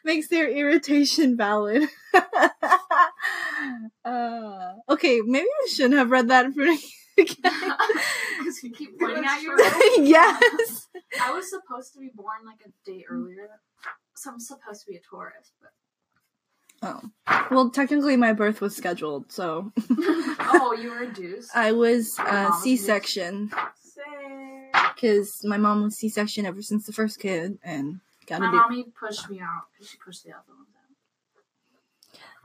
makes 0.06 0.28
their 0.28 0.50
irritation 0.50 1.36
valid. 1.36 1.90
uh, 4.06 4.74
okay, 4.90 5.22
maybe 5.26 5.48
I 5.48 5.68
shouldn't 5.68 5.96
have 5.96 6.12
read 6.12 6.30
that 6.30 6.46
in 6.46 6.54
front 6.54 6.70
of 6.78 6.84
you. 6.84 6.90
Because 7.18 8.64
you 8.64 8.72
keep 8.72 8.98
pointing 8.98 9.26
at 9.26 9.42
your 9.42 9.60
yes. 10.02 10.88
I 11.22 11.34
was 11.34 11.50
supposed 11.50 11.92
to 11.94 12.00
be 12.00 12.12
born 12.16 12.46
like 12.46 12.62
a 12.66 12.70
day 12.90 13.04
earlier. 13.10 13.50
So 14.20 14.32
I'm 14.32 14.40
supposed 14.42 14.82
to 14.86 14.92
be 14.92 14.98
a 14.98 15.00
Taurus, 15.00 15.54
but 15.62 15.72
Oh. 16.82 17.00
Well, 17.52 17.70
technically, 17.70 18.18
my 18.18 18.34
birth 18.34 18.60
was 18.60 18.76
scheduled, 18.76 19.32
so 19.32 19.72
Oh, 19.90 20.76
you 20.78 20.90
were 20.92 21.04
induced? 21.04 21.56
I 21.56 21.72
was 21.72 22.14
uh, 22.20 22.24
mom 22.26 22.52
was 22.52 22.64
C-section 22.64 23.52
because 24.94 25.32
my 25.46 25.56
mom 25.56 25.84
was 25.84 25.96
C-section 25.98 26.46
ever 26.46 26.62
since 26.62 26.86
the 26.86 26.92
first 26.92 27.20
kid, 27.20 27.60
and 27.64 28.02
gotta 28.28 28.46
My 28.46 28.52
do. 28.52 28.58
mommy 28.58 28.86
pushed 28.98 29.30
me 29.30 29.40
out 29.40 29.68
because 29.72 29.90
she 29.90 29.98
pushed 29.98 30.26
the 30.26 30.32
other 30.32 30.44
out. 30.52 30.68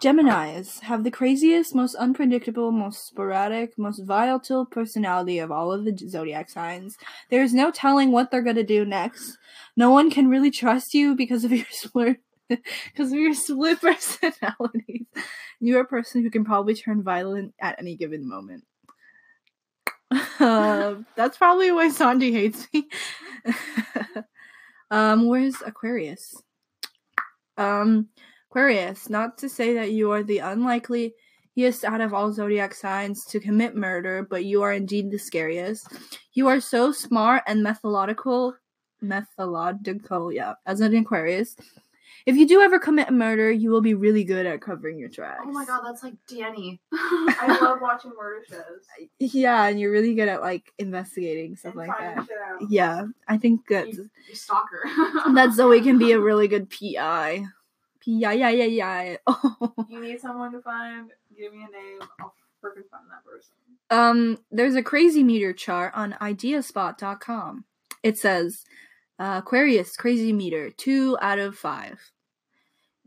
Geminis 0.01 0.81
have 0.81 1.05
the 1.05 1.11
craziest, 1.11 1.75
most 1.75 1.95
unpredictable, 1.95 2.73
most 2.73 3.07
sporadic, 3.07 3.79
most 3.79 4.01
volatile 4.01 4.67
personality 4.67 5.39
of 5.39 5.51
all 5.51 5.73
of 5.73 5.85
the 5.85 5.97
zodiac 6.09 6.51
signs. 6.51 6.97
There 7.31 7.43
is 7.43 7.55
no 7.55 7.71
telling 7.71 8.11
what 8.11 8.31
they're 8.31 8.43
gonna 8.43 8.65
do 8.65 8.85
next. 8.85 9.39
No 9.77 9.91
one 9.91 10.11
can 10.11 10.29
really 10.29 10.51
trust 10.51 10.95
you 10.95 11.15
because 11.15 11.45
of 11.45 11.53
your 11.53 11.67
split, 11.71 12.19
because 12.49 13.13
of 13.13 13.19
your 13.19 13.35
split 13.35 13.81
personalities. 13.81 15.07
You're 15.61 15.83
a 15.83 15.87
person 15.87 16.23
who 16.23 16.31
can 16.31 16.45
probably 16.45 16.75
turn 16.75 17.03
violent 17.03 17.55
at 17.61 17.79
any 17.79 17.97
given 17.97 18.29
moment. 18.29 18.65
Uh, 20.39 20.97
that's 21.17 21.39
probably 21.39 21.73
why 21.73 21.89
Sandy 21.89 22.33
hates 22.33 22.69
me. 22.73 22.89
um, 24.91 25.27
where's 25.27 25.57
Aquarius? 25.65 26.43
Um, 27.57 28.09
Aquarius, 28.55 29.11
not 29.11 29.37
to 29.39 29.49
say 29.49 29.75
that 29.75 29.91
you 29.91 30.13
are 30.13 30.23
the 30.23 30.39
unlikeliest 30.39 31.83
out 31.85 32.01
of 32.01 32.15
all 32.15 32.33
zodiac 32.33 32.73
signs 32.73 33.25
to 33.25 33.41
commit 33.41 33.75
murder, 33.75 34.25
but 34.31 34.45
you 34.45 34.63
are 34.63 34.73
indeed 34.73 35.11
the 35.11 35.19
scariest. 35.19 35.89
You 36.35 36.47
are 36.47 36.61
so 36.61 36.93
smart 36.93 37.43
and 37.49 37.65
methodical, 37.65 38.55
methodical, 39.01 40.33
yeah, 40.33 40.55
as 40.67 40.81
an 40.81 40.95
Aquarius. 40.95 41.57
If 42.27 42.37
you 42.37 42.47
do 42.47 42.61
ever 42.61 42.79
commit 42.79 43.09
a 43.09 43.13
murder, 43.13 43.51
you 43.51 43.73
will 43.73 43.81
be 43.81 43.95
really 43.95 44.23
good 44.23 44.47
at 44.47 44.61
covering 44.61 45.01
your 45.01 45.09
tracks. 45.09 45.43
Oh 45.45 45.51
my 45.51 45.65
god, 45.65 45.83
that's 45.85 46.05
like 46.05 46.15
Danny. 46.29 46.81
I 46.93 47.59
love 47.61 47.81
watching 47.81 48.13
murder 48.17 48.45
shows. 48.49 48.87
Yeah, 49.19 49.67
and 49.67 49.81
you're 49.81 49.91
really 49.91 50.15
good 50.15 50.29
at 50.29 50.43
like 50.43 50.73
investigating 50.79 51.57
stuff 51.57 51.75
and 51.75 51.89
like 51.89 51.99
that. 51.99 52.25
Yeah, 52.69 53.07
I 53.27 53.37
think 53.37 53.67
that 53.67 53.89
you, 53.89 54.09
you 54.29 54.37
stalker. 54.37 54.85
that 55.35 55.53
Zoe 55.55 55.81
can 55.81 55.99
be 55.99 56.13
a 56.13 56.21
really 56.21 56.47
good 56.47 56.71
PI. 56.71 57.47
PI, 58.05 58.33
yeah, 58.35 58.51
yeah, 58.51 58.65
yeah. 58.65 59.17
Oh. 59.27 59.75
You 59.89 60.01
need 60.01 60.21
someone 60.21 60.53
to 60.53 60.61
find. 60.61 61.11
Give 61.37 61.53
me 61.53 61.65
a 61.69 61.71
name. 61.71 61.99
I'll 62.21 62.35
freaking 62.63 62.89
find 62.91 63.05
that 63.11 63.25
person. 63.25 63.55
Um, 63.91 64.39
there's 64.51 64.75
a 64.75 64.83
crazy 64.83 65.23
meter 65.23 65.53
chart 65.53 65.93
on 65.95 66.17
ideaspot.com. 66.21 67.65
It 68.03 68.19
says 68.19 68.65
uh, 69.19 69.41
Aquarius 69.43 69.97
crazy 69.97 70.33
meter, 70.33 70.71
two 70.71 71.17
out 71.21 71.39
of 71.39 71.57
five. 71.57 71.99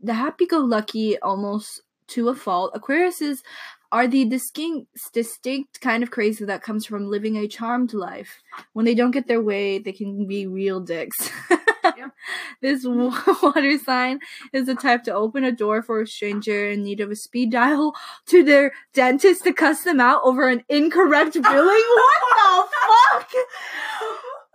The 0.00 0.14
happy 0.14 0.46
go 0.46 0.58
lucky, 0.58 1.18
almost 1.18 1.82
to 2.08 2.28
a 2.28 2.34
fault. 2.34 2.74
Aquariuses 2.74 3.38
are 3.90 4.06
the 4.06 4.24
distinct, 4.24 4.88
distinct 5.12 5.80
kind 5.80 6.02
of 6.02 6.10
crazy 6.10 6.44
that 6.44 6.62
comes 6.62 6.86
from 6.86 7.08
living 7.08 7.36
a 7.36 7.48
charmed 7.48 7.94
life. 7.94 8.42
When 8.72 8.84
they 8.84 8.94
don't 8.94 9.10
get 9.10 9.26
their 9.26 9.42
way, 9.42 9.78
they 9.78 9.92
can 9.92 10.26
be 10.26 10.46
real 10.46 10.80
dicks. 10.80 11.30
This 12.60 12.84
water 13.42 13.78
sign 13.78 14.18
is 14.52 14.66
the 14.66 14.74
type 14.74 15.04
to 15.04 15.14
open 15.14 15.44
a 15.44 15.52
door 15.52 15.82
for 15.82 16.00
a 16.02 16.06
stranger 16.06 16.68
in 16.68 16.82
need 16.82 17.00
of 17.00 17.10
a 17.10 17.16
speed 17.16 17.52
dial 17.52 17.94
to 18.26 18.42
their 18.42 18.72
dentist 18.94 19.44
to 19.44 19.52
cuss 19.52 19.84
them 19.84 20.00
out 20.00 20.20
over 20.24 20.48
an 20.48 20.64
incorrect 20.68 21.34
billing. 21.42 21.42
what 21.44 22.22
the 22.36 22.68
fuck? 23.12 23.30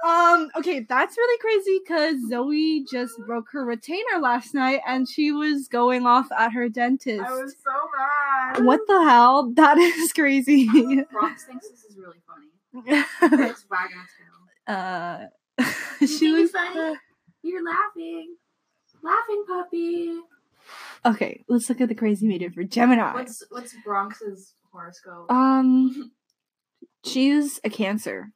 Um, 0.05 0.49
okay, 0.57 0.81
that's 0.81 1.15
really 1.17 1.37
crazy 1.39 1.79
because 1.81 2.15
Zoe 2.29 2.85
just 2.91 3.13
broke 3.25 3.45
her 3.53 3.63
retainer 3.63 4.19
last 4.21 4.53
night 4.53 4.81
and 4.85 5.07
she 5.07 5.31
was 5.31 5.69
going 5.69 6.05
off 6.05 6.27
at 6.37 6.51
her 6.51 6.67
dentist. 6.67 7.23
I 7.25 7.31
was 7.31 7.55
so 7.63 7.71
mad. 7.97 8.65
What 8.65 8.81
the 8.87 9.01
hell? 9.03 9.53
That 9.55 9.77
is 9.77 10.11
crazy. 10.11 10.67
Bronx 11.09 11.45
thinks 11.45 11.69
this 11.69 11.85
is 11.85 11.97
really 11.97 12.19
funny. 12.27 12.49
It's 13.45 13.65
wagging 13.69 13.97
its 14.03 14.13
tail. 14.67 14.75
uh, 14.75 16.05
she 16.05 16.31
was 16.33 16.51
funny? 16.51 16.97
You're 17.43 17.63
laughing. 17.63 18.35
Laughing 19.03 19.43
puppy. 19.47 20.19
okay. 21.05 21.43
Let's 21.49 21.67
look 21.69 21.81
at 21.81 21.89
the 21.89 21.95
crazy 21.95 22.25
meter 22.25 22.49
for 22.51 22.63
Gemini. 22.63 23.13
What's 23.13 23.43
what's 23.49 23.75
Bronx's 23.83 24.53
horoscope? 24.71 25.29
Um, 25.31 26.11
she's 27.05 27.59
a 27.63 27.69
Cancer. 27.69 28.29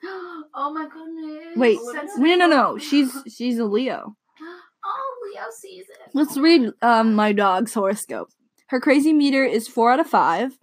oh 0.54 0.74
my 0.74 0.88
goodness. 0.92 1.58
Wait, 1.58 1.80
no, 2.18 2.36
no, 2.36 2.48
no. 2.48 2.78
She's 2.78 3.12
she's 3.34 3.58
a 3.60 3.66
Leo. 3.66 4.16
Oh, 4.86 5.32
Leo 5.34 5.44
season. 5.52 5.96
Let's 6.14 6.38
read 6.38 6.72
um 6.82 7.14
my 7.16 7.32
dog's 7.32 7.74
horoscope. 7.74 8.30
Her 8.68 8.82
crazy 8.82 9.14
meter 9.14 9.46
is 9.46 9.68
four 9.68 9.92
out 9.92 10.00
of 10.02 10.08
five. 10.08 10.58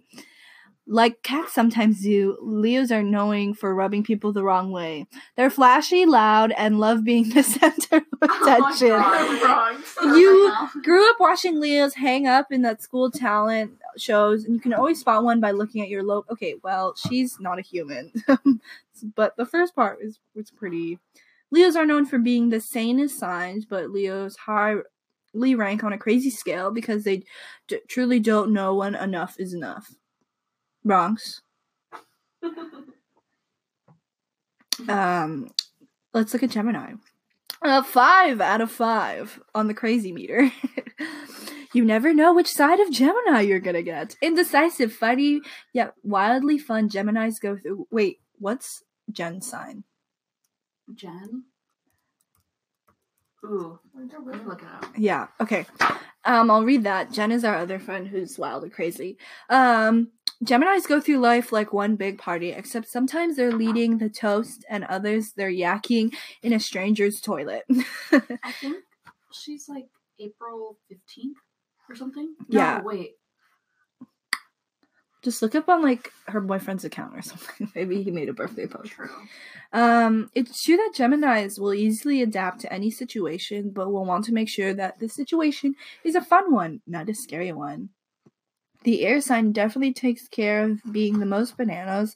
Like 0.87 1.23
cats 1.23 1.51
sometimes 1.53 2.01
do, 2.03 2.37
Leos 2.41 2.91
are 2.91 3.01
knowing 3.01 3.55
for 3.55 3.73
rubbing 3.73 4.03
people 4.03 4.31
the 4.31 4.43
wrong 4.43 4.71
way. 4.71 5.07
They're 5.35 5.49
flashy, 5.49 6.05
loud, 6.05 6.51
and 6.57 6.79
love 6.79 7.03
being 7.03 7.29
the 7.33 7.41
center 7.41 7.97
of 7.97 8.03
attention. 8.21 8.91
Oh 8.91 8.99
my 8.99 9.39
God. 9.41 10.15
You- 10.17 10.53
Grew 10.83 11.09
up 11.09 11.15
watching 11.19 11.59
Leos 11.59 11.95
hang 11.95 12.27
up 12.27 12.51
in 12.51 12.61
that 12.61 12.81
school 12.83 13.09
talent 13.09 13.71
shows, 13.97 14.45
and 14.45 14.53
you 14.53 14.59
can 14.61 14.73
always 14.73 14.99
spot 14.99 15.23
one 15.23 15.39
by 15.39 15.51
looking 15.51 15.81
at 15.81 15.89
your 15.89 16.03
low. 16.03 16.23
Okay, 16.29 16.55
well, 16.63 16.93
she's 16.95 17.39
not 17.39 17.57
a 17.57 17.63
human, 17.63 18.11
but 19.15 19.35
the 19.37 19.45
first 19.45 19.75
part 19.75 19.99
is 20.01 20.19
was 20.35 20.51
pretty. 20.51 20.99
Leos 21.51 21.75
are 21.75 21.85
known 21.85 22.05
for 22.05 22.19
being 22.19 22.49
the 22.49 22.59
sanest 22.61 23.17
signs, 23.17 23.65
but 23.65 23.89
Leos 23.89 24.35
highly 24.35 25.55
rank 25.55 25.83
on 25.83 25.93
a 25.93 25.97
crazy 25.97 26.29
scale 26.29 26.69
because 26.71 27.03
they 27.03 27.23
d- 27.67 27.79
truly 27.87 28.19
don't 28.19 28.51
know 28.53 28.75
when 28.75 28.93
enough 28.95 29.35
is 29.39 29.53
enough. 29.53 29.91
Bronx. 30.85 31.41
Um, 34.89 35.49
let's 36.13 36.33
look 36.33 36.43
at 36.43 36.49
Gemini. 36.49 36.93
A 37.61 37.81
five 37.81 38.41
out 38.41 38.59
of 38.59 38.69
five 38.69 39.39
on 39.55 39.67
the 39.67 39.73
crazy 39.73 40.11
meter. 40.11 40.51
you 41.73 41.85
never 41.85 42.13
know 42.13 42.33
which 42.33 42.51
side 42.51 42.81
of 42.81 42.91
Gemini 42.91 43.39
you're 43.39 43.61
gonna 43.61 43.81
get. 43.81 44.15
Indecisive, 44.21 44.91
funny, 44.91 45.39
yet 45.73 45.93
wildly 46.03 46.57
fun 46.57 46.89
Geminis 46.89 47.39
go 47.39 47.57
through. 47.57 47.87
Wait, 47.89 48.19
what's 48.37 48.83
Jen's 49.09 49.47
sign? 49.47 49.85
Jen. 50.93 51.45
Ooh, 53.45 53.79
look 54.45 54.61
it 54.61 54.67
up. 54.67 54.85
Yeah, 54.97 55.27
okay. 55.39 55.65
Um, 56.25 56.49
I'll 56.51 56.63
read 56.65 56.83
that. 56.83 57.11
Jen 57.11 57.31
is 57.31 57.43
our 57.45 57.55
other 57.55 57.79
friend 57.79 58.07
who's 58.07 58.37
wild 58.37 58.63
and 58.63 58.73
crazy. 58.73 59.17
Um, 59.49 60.09
Geminis 60.43 60.87
go 60.87 60.99
through 60.99 61.19
life 61.19 61.51
like 61.51 61.71
one 61.71 61.95
big 61.95 62.17
party, 62.17 62.51
except 62.51 62.87
sometimes 62.89 63.35
they're 63.37 63.53
leading 63.53 63.97
the 63.97 64.09
toast 64.09 64.65
and 64.69 64.83
others 64.85 65.31
they're 65.37 65.51
yakking 65.51 66.13
in 66.43 66.51
a 66.51 66.59
stranger's 66.59 67.21
toilet. 67.21 67.63
I 68.11 68.51
think 68.59 68.77
she's 69.31 69.69
like 69.69 69.85
April 70.19 70.77
fifteenth 70.89 71.37
or 71.89 71.95
something. 71.95 72.35
No, 72.49 72.59
Yeah. 72.59 72.81
wait. 72.81 73.11
Just 75.25 75.41
look 75.41 75.55
up 75.55 75.67
on 75.67 75.81
like 75.81 76.13
her 76.27 76.39
boyfriend's 76.39 76.85
account 76.85 77.17
or 77.17 77.21
something. 77.23 77.71
Maybe 77.73 78.03
he 78.03 78.11
made 78.11 78.29
a 78.29 78.33
birthday 78.33 78.67
post. 78.67 78.91
True. 78.91 79.09
Um, 79.73 80.29
it's 80.35 80.63
true 80.63 80.77
that 80.77 80.93
Geminis 80.95 81.59
will 81.59 81.73
easily 81.73 82.21
adapt 82.21 82.61
to 82.61 82.71
any 82.71 82.91
situation, 82.91 83.71
but 83.71 83.91
will 83.91 84.05
want 84.05 84.23
to 84.25 84.33
make 84.33 84.47
sure 84.47 84.73
that 84.75 84.99
the 84.99 85.09
situation 85.09 85.73
is 86.03 86.13
a 86.13 86.21
fun 86.21 86.53
one, 86.53 86.81
not 86.85 87.09
a 87.09 87.15
scary 87.15 87.51
one. 87.51 87.89
The 88.83 89.03
air 89.03 89.19
sign 89.19 89.51
definitely 89.51 89.93
takes 89.93 90.27
care 90.27 90.63
of 90.63 90.79
being 90.91 91.17
the 91.17 91.25
most 91.25 91.57
bananas. 91.57 92.15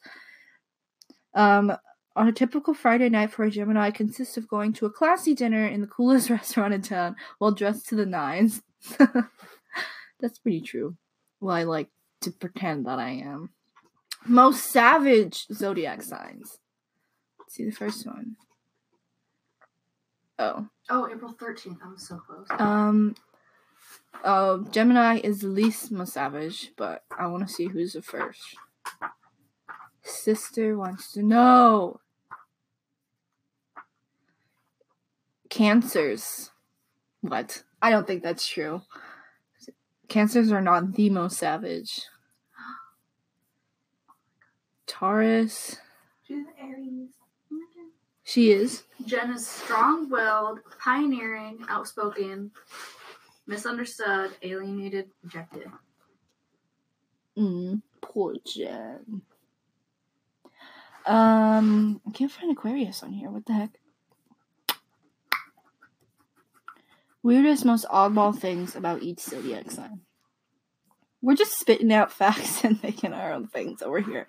Um, 1.34 1.76
on 2.16 2.28
a 2.28 2.32
typical 2.32 2.76
Friday 2.76 3.10
night 3.10 3.32
for 3.32 3.44
a 3.44 3.50
Gemini 3.50 3.90
consists 3.90 4.38
of 4.38 4.48
going 4.48 4.74
to 4.74 4.86
a 4.86 4.92
classy 4.92 5.34
dinner 5.34 5.66
in 5.66 5.82
the 5.82 5.88
coolest 5.88 6.30
restaurant 6.38 6.76
in 6.76 6.84
town 6.84 7.16
while 7.40 7.52
dressed 7.52 7.90
to 7.90 7.96
the 7.96 8.06
nines. 8.06 8.62
That's 10.20 10.38
pretty 10.38 10.62
true. 10.62 10.96
Well, 11.42 11.56
I 11.56 11.64
like 11.64 11.90
to 12.22 12.32
pretend 12.32 12.86
that 12.86 13.00
I 13.00 13.12
am. 13.12 13.50
Most 14.26 14.66
savage 14.66 15.46
zodiac 15.54 16.02
signs. 16.02 16.60
Let's 17.40 17.56
see 17.56 17.66
the 17.66 17.72
first 17.72 18.06
one. 18.06 18.36
Oh. 20.38 20.68
Oh, 20.90 21.10
April 21.12 21.34
13th. 21.34 21.78
I 21.84 21.92
was 21.92 22.08
so 22.08 22.18
close. 22.18 22.48
Um 22.60 23.16
Oh, 24.24 24.66
Gemini 24.72 25.20
is 25.24 25.42
the 25.42 25.48
least 25.48 25.92
most 25.92 26.14
savage, 26.14 26.72
but 26.76 27.04
I 27.18 27.28
want 27.28 27.48
to 27.48 27.54
see 27.54 27.68
who's 27.68 27.94
the 27.94 28.02
first. 28.02 28.42
Sister 30.04 30.78
wants 30.78 31.14
to 31.14 31.24
know. 31.24 32.00
Cancers. 35.50 36.52
What? 37.22 37.64
I 37.82 37.92
don't 37.92 38.06
think 38.06 38.24
that's 38.24 38.48
true. 38.48 38.82
Cancers 40.10 40.52
are 40.52 40.62
not 40.62 40.94
the 40.94 41.10
most 41.10 41.38
savage. 41.38 42.02
Taurus. 44.88 45.78
She's 46.28 46.46
Aries. 46.60 47.10
She 48.24 48.52
is. 48.52 48.84
Jen 49.06 49.32
is 49.32 49.48
strong 49.48 50.10
willed, 50.10 50.60
pioneering, 50.80 51.60
outspoken, 51.70 52.52
misunderstood, 53.48 54.32
alienated, 54.42 55.10
rejected. 55.24 55.68
Mm, 57.38 57.82
poor 58.02 58.36
Jen. 58.46 59.22
Um, 61.06 62.02
I 62.08 62.12
can't 62.12 62.32
find 62.32 62.52
Aquarius 62.52 63.02
on 63.02 63.14
here. 63.14 63.30
What 63.32 63.46
the 63.46 63.54
heck? 63.54 63.79
Weirdest, 67.22 67.66
most 67.66 67.86
oddball 67.88 68.38
things 68.38 68.76
about 68.76 69.04
each 69.04 69.20
zodiac 69.20 69.72
sign. 69.72 70.02
We're 71.22 71.36
just 71.36 71.60
spitting 71.60 71.92
out 71.92 72.12
facts 72.12 72.64
and 72.64 72.82
making 72.82 73.14
our 73.14 73.34
own 73.34 73.48
things 73.48 73.82
over 73.82 74.00
here. 74.00 74.28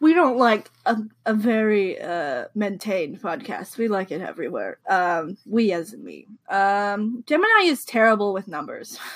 We 0.00 0.14
don't 0.14 0.36
like 0.36 0.70
a, 0.86 0.96
a 1.26 1.34
very 1.34 2.00
uh, 2.00 2.46
maintained 2.54 3.20
podcast. 3.20 3.78
We 3.78 3.88
like 3.88 4.10
it 4.10 4.20
everywhere. 4.20 4.78
Um, 4.88 5.36
we 5.46 5.72
as 5.72 5.92
in 5.92 6.04
me. 6.04 6.26
Um, 6.48 7.24
Gemini 7.26 7.64
is 7.64 7.84
terrible 7.84 8.32
with 8.32 8.48
numbers. 8.48 8.98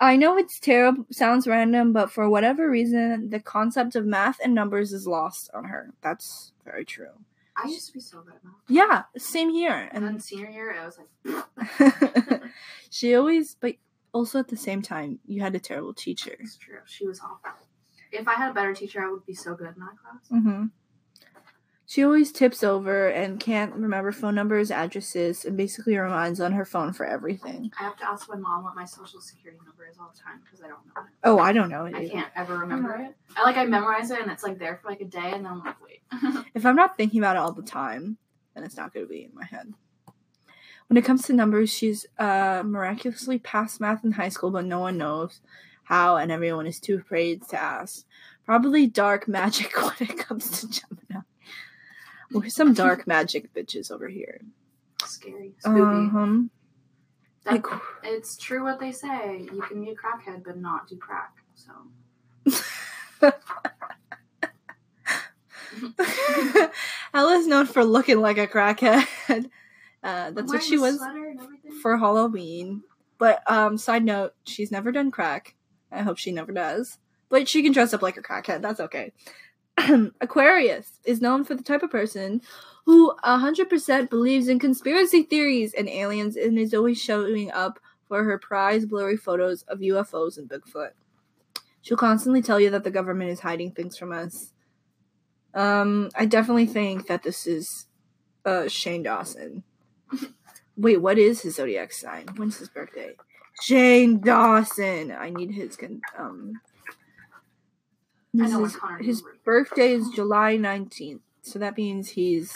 I 0.00 0.16
know 0.16 0.36
it's 0.36 0.60
terrible, 0.60 1.06
sounds 1.10 1.46
random, 1.46 1.92
but 1.92 2.12
for 2.12 2.28
whatever 2.28 2.70
reason, 2.70 3.30
the 3.30 3.40
concept 3.40 3.96
of 3.96 4.06
math 4.06 4.38
and 4.42 4.54
numbers 4.54 4.92
is 4.92 5.06
lost 5.06 5.50
on 5.54 5.64
her. 5.64 5.90
That's 6.00 6.52
very 6.64 6.84
true. 6.84 7.10
I 7.56 7.68
used 7.68 7.86
to 7.88 7.92
be 7.92 8.00
so 8.00 8.22
good 8.22 8.34
at 8.34 8.44
math. 8.44 8.54
Yeah, 8.68 9.02
same 9.16 9.50
here. 9.50 9.88
And 9.92 10.04
then 10.04 10.20
senior 10.20 10.48
year, 10.50 10.74
I 10.80 10.86
was 10.86 10.98
like, 10.98 12.42
she 12.90 13.14
always, 13.14 13.56
but 13.60 13.74
also 14.12 14.38
at 14.38 14.48
the 14.48 14.56
same 14.56 14.82
time, 14.82 15.18
you 15.26 15.40
had 15.42 15.54
a 15.54 15.60
terrible 15.60 15.94
teacher. 15.94 16.36
it's 16.40 16.56
true. 16.56 16.78
She 16.86 17.06
was 17.06 17.20
awful. 17.20 17.38
If 18.10 18.28
I 18.28 18.34
had 18.34 18.50
a 18.50 18.54
better 18.54 18.74
teacher, 18.74 19.02
I 19.04 19.10
would 19.10 19.24
be 19.26 19.34
so 19.34 19.54
good 19.54 19.68
in 19.68 19.80
that 19.80 19.96
class. 20.02 20.28
hmm 20.28 20.64
She 21.92 22.02
always 22.02 22.32
tips 22.32 22.64
over 22.64 23.08
and 23.08 23.38
can't 23.38 23.74
remember 23.74 24.12
phone 24.12 24.34
numbers, 24.34 24.70
addresses, 24.70 25.44
and 25.44 25.58
basically 25.58 25.94
reminds 25.98 26.40
on 26.40 26.52
her 26.52 26.64
phone 26.64 26.94
for 26.94 27.04
everything. 27.04 27.70
I 27.78 27.82
have 27.82 27.98
to 27.98 28.08
ask 28.08 28.30
my 28.30 28.36
mom 28.36 28.64
what 28.64 28.74
my 28.74 28.86
social 28.86 29.20
security 29.20 29.60
number 29.66 29.86
is 29.86 29.98
all 30.00 30.10
the 30.10 30.18
time 30.18 30.40
because 30.42 30.64
I 30.64 30.68
don't 30.68 30.86
know 30.86 31.02
it. 31.02 31.10
Oh, 31.22 31.38
I 31.38 31.52
don't 31.52 31.68
know 31.68 31.84
it. 31.84 31.94
I 31.94 32.04
either. 32.04 32.08
can't 32.08 32.32
ever 32.34 32.56
remember 32.60 32.94
it. 32.94 33.14
I 33.36 33.42
like 33.42 33.58
I 33.58 33.66
memorize 33.66 34.10
it 34.10 34.22
and 34.22 34.30
it's 34.30 34.42
like 34.42 34.58
there 34.58 34.80
for 34.80 34.88
like 34.88 35.02
a 35.02 35.04
day 35.04 35.32
and 35.34 35.44
then 35.44 35.52
I'm 35.52 35.62
like, 35.62 35.76
wait. 35.84 36.00
If 36.54 36.64
I'm 36.64 36.76
not 36.76 36.96
thinking 36.96 37.20
about 37.20 37.36
it 37.36 37.40
all 37.40 37.52
the 37.52 37.60
time, 37.60 38.16
then 38.54 38.64
it's 38.64 38.78
not 38.78 38.94
going 38.94 39.04
to 39.04 39.10
be 39.10 39.24
in 39.24 39.34
my 39.34 39.44
head. 39.44 39.74
When 40.88 40.96
it 40.96 41.04
comes 41.04 41.26
to 41.26 41.34
numbers, 41.34 41.70
she's 41.70 42.06
uh, 42.18 42.62
miraculously 42.64 43.38
passed 43.38 43.82
math 43.82 44.02
in 44.02 44.12
high 44.12 44.30
school, 44.30 44.50
but 44.50 44.64
no 44.64 44.80
one 44.80 44.96
knows 44.96 45.42
how, 45.82 46.16
and 46.16 46.32
everyone 46.32 46.66
is 46.66 46.80
too 46.80 46.96
afraid 46.96 47.46
to 47.48 47.62
ask. 47.62 48.06
Probably 48.46 48.86
dark 48.86 49.28
magic 49.28 49.76
when 49.82 50.08
it 50.08 50.16
comes 50.16 50.58
to 50.58 50.70
Gemini. 50.70 51.26
We're 52.32 52.48
some 52.48 52.72
dark 52.74 53.06
magic 53.06 53.52
bitches 53.54 53.90
over 53.90 54.08
here. 54.08 54.40
Scary. 55.04 55.52
Spooky. 55.58 55.80
Um, 55.80 56.50
That- 57.44 57.54
like, 57.54 57.66
it's 58.04 58.36
true 58.36 58.62
what 58.64 58.78
they 58.80 58.92
say. 58.92 59.46
You 59.52 59.62
can 59.62 59.84
be 59.84 59.90
a 59.90 59.94
crackhead 59.94 60.44
but 60.44 60.58
not 60.58 60.88
do 60.88 60.96
crack. 60.96 61.32
So 61.54 61.72
Ella's 67.14 67.46
known 67.46 67.66
for 67.66 67.84
looking 67.84 68.20
like 68.20 68.38
a 68.38 68.46
crackhead. 68.46 69.06
Uh, 70.04 70.30
that's 70.32 70.52
what 70.52 70.62
she 70.62 70.78
was 70.78 70.96
sweater 70.96 71.28
and 71.30 71.40
everything. 71.40 71.72
for 71.80 71.96
Halloween. 71.96 72.82
But 73.18 73.48
um, 73.50 73.78
side 73.78 74.04
note, 74.04 74.34
she's 74.44 74.72
never 74.72 74.90
done 74.90 75.10
crack. 75.10 75.54
I 75.92 76.02
hope 76.02 76.18
she 76.18 76.32
never 76.32 76.50
does. 76.52 76.98
But 77.28 77.48
she 77.48 77.62
can 77.62 77.72
dress 77.72 77.94
up 77.94 78.02
like 78.02 78.16
a 78.16 78.22
crackhead. 78.22 78.62
That's 78.62 78.80
okay. 78.80 79.12
Aquarius 80.20 80.98
is 81.04 81.20
known 81.20 81.44
for 81.44 81.54
the 81.54 81.62
type 81.62 81.82
of 81.82 81.90
person 81.90 82.42
who 82.84 83.14
100% 83.24 84.10
believes 84.10 84.48
in 84.48 84.58
conspiracy 84.58 85.22
theories 85.22 85.72
and 85.74 85.88
aliens 85.88 86.36
and 86.36 86.58
is 86.58 86.74
always 86.74 87.00
showing 87.00 87.50
up 87.52 87.78
for 88.08 88.24
her 88.24 88.38
prized 88.38 88.90
blurry 88.90 89.16
photos 89.16 89.62
of 89.62 89.78
UFOs 89.78 90.36
and 90.36 90.48
Bigfoot. 90.48 90.90
She'll 91.80 91.96
constantly 91.96 92.42
tell 92.42 92.60
you 92.60 92.70
that 92.70 92.84
the 92.84 92.90
government 92.90 93.30
is 93.30 93.40
hiding 93.40 93.72
things 93.72 93.96
from 93.96 94.12
us. 94.12 94.52
Um, 95.54 96.10
I 96.14 96.26
definitely 96.26 96.66
think 96.66 97.06
that 97.06 97.22
this 97.22 97.46
is 97.46 97.86
uh, 98.44 98.68
Shane 98.68 99.02
Dawson. 99.02 99.62
Wait, 100.76 100.98
what 100.98 101.18
is 101.18 101.42
his 101.42 101.56
zodiac 101.56 101.92
sign? 101.92 102.28
When's 102.36 102.58
his 102.58 102.68
birthday? 102.68 103.14
Shane 103.62 104.20
Dawson. 104.20 105.12
I 105.12 105.30
need 105.30 105.52
his 105.52 105.76
um. 106.18 106.60
I 108.34 108.42
This 108.44 108.50
know 108.52 108.64
is, 108.64 108.74
what 108.74 109.02
his 109.02 109.22
Newberg- 109.22 109.44
birthday 109.44 109.92
is 109.92 110.08
July 110.10 110.56
nineteenth, 110.56 111.22
so 111.42 111.58
that 111.58 111.76
means 111.76 112.10
he's 112.10 112.54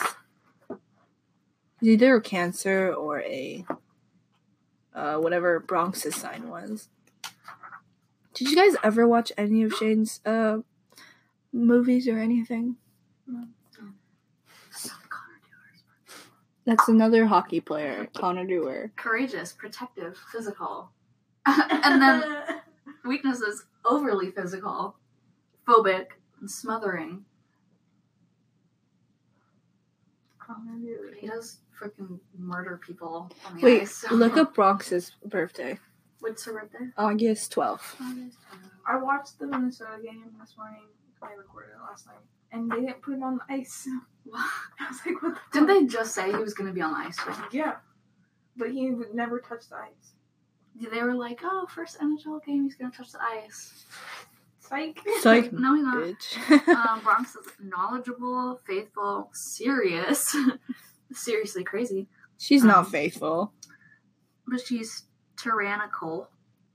either 1.81 2.15
a 2.15 2.21
Cancer 2.21 2.93
or 2.93 3.21
a 3.21 3.65
uh 4.95 5.17
whatever 5.17 5.59
Bronx's 5.59 6.15
sign 6.15 6.49
was. 6.49 6.89
Did 8.33 8.49
you 8.49 8.55
guys 8.55 8.75
ever 8.83 9.07
watch 9.07 9.31
any 9.37 9.61
of 9.63 9.73
Shane's 9.73 10.19
uh 10.25 10.59
movies 11.53 12.07
or 12.07 12.17
anything? 12.17 12.77
That's 16.65 16.89
another 16.89 17.25
hockey 17.27 17.61
player, 17.61 18.09
Connor 18.13 18.45
Dewar. 18.45 18.91
Courageous, 18.97 19.53
protective, 19.53 20.17
physical. 20.31 20.91
and 21.45 22.01
then 22.01 22.23
weaknesses 23.05 23.63
overly 23.85 24.31
physical, 24.31 24.97
phobic, 25.67 26.07
and 26.39 26.49
smothering. 26.49 27.25
He 31.19 31.27
does 31.27 31.59
freaking 31.79 32.19
murder 32.37 32.79
people 32.85 33.29
on 33.45 33.57
the 33.57 33.61
Wait, 33.63 33.81
ice. 33.81 34.05
look 34.11 34.37
up 34.37 34.55
Bronx's 34.55 35.11
birthday. 35.25 35.77
What's 36.19 36.45
her 36.45 36.53
birthday? 36.53 36.87
August 36.97 37.53
12th. 37.53 37.95
I 38.87 38.95
watched 38.97 39.37
the 39.39 39.47
Minnesota 39.47 39.97
game 40.01 40.23
this 40.39 40.55
morning. 40.57 40.83
I 41.21 41.33
recorded 41.33 41.71
it 41.75 41.81
last 41.89 42.05
night, 42.07 42.15
and 42.53 42.71
they 42.71 42.77
didn't 42.77 43.01
put 43.01 43.15
him 43.15 43.23
on 43.23 43.39
the 43.47 43.53
ice. 43.53 43.87
I 44.33 44.87
was 44.89 44.99
like, 45.05 45.21
what 45.21 45.33
the 45.35 45.39
Didn't 45.59 45.67
fuck? 45.67 45.77
they 45.79 45.85
just 45.85 46.15
say 46.15 46.31
he 46.31 46.37
was 46.37 46.53
going 46.53 46.67
to 46.67 46.73
be 46.73 46.81
on 46.81 46.91
the 46.93 46.99
ice? 47.07 47.17
Yeah, 47.51 47.75
but 48.55 48.71
he 48.71 48.91
would 48.91 49.13
never 49.13 49.39
touch 49.41 49.67
the 49.69 49.75
ice. 49.75 50.89
They 50.91 51.01
were 51.01 51.15
like, 51.15 51.39
oh, 51.43 51.67
first 51.73 51.99
NHL 51.99 52.43
game, 52.45 52.63
he's 52.63 52.75
going 52.75 52.91
to 52.91 52.97
touch 52.97 53.11
the 53.11 53.21
ice. 53.21 53.85
Psych. 54.69 54.99
Psych, 55.21 55.53
No, 55.53 55.75
he's 55.75 55.83
not. 55.83 55.97
bitch. 56.03 56.67
um, 56.75 56.99
Bronx 57.01 57.35
is 57.35 57.45
knowledgeable, 57.63 58.59
faithful, 58.67 59.29
serious, 59.33 60.35
seriously 61.13 61.63
crazy, 61.63 62.07
She's 62.37 62.61
um, 62.63 62.67
not 62.69 62.89
faithful. 62.91 63.53
but 64.47 64.59
she's 64.65 65.03
tyrannical 65.37 66.29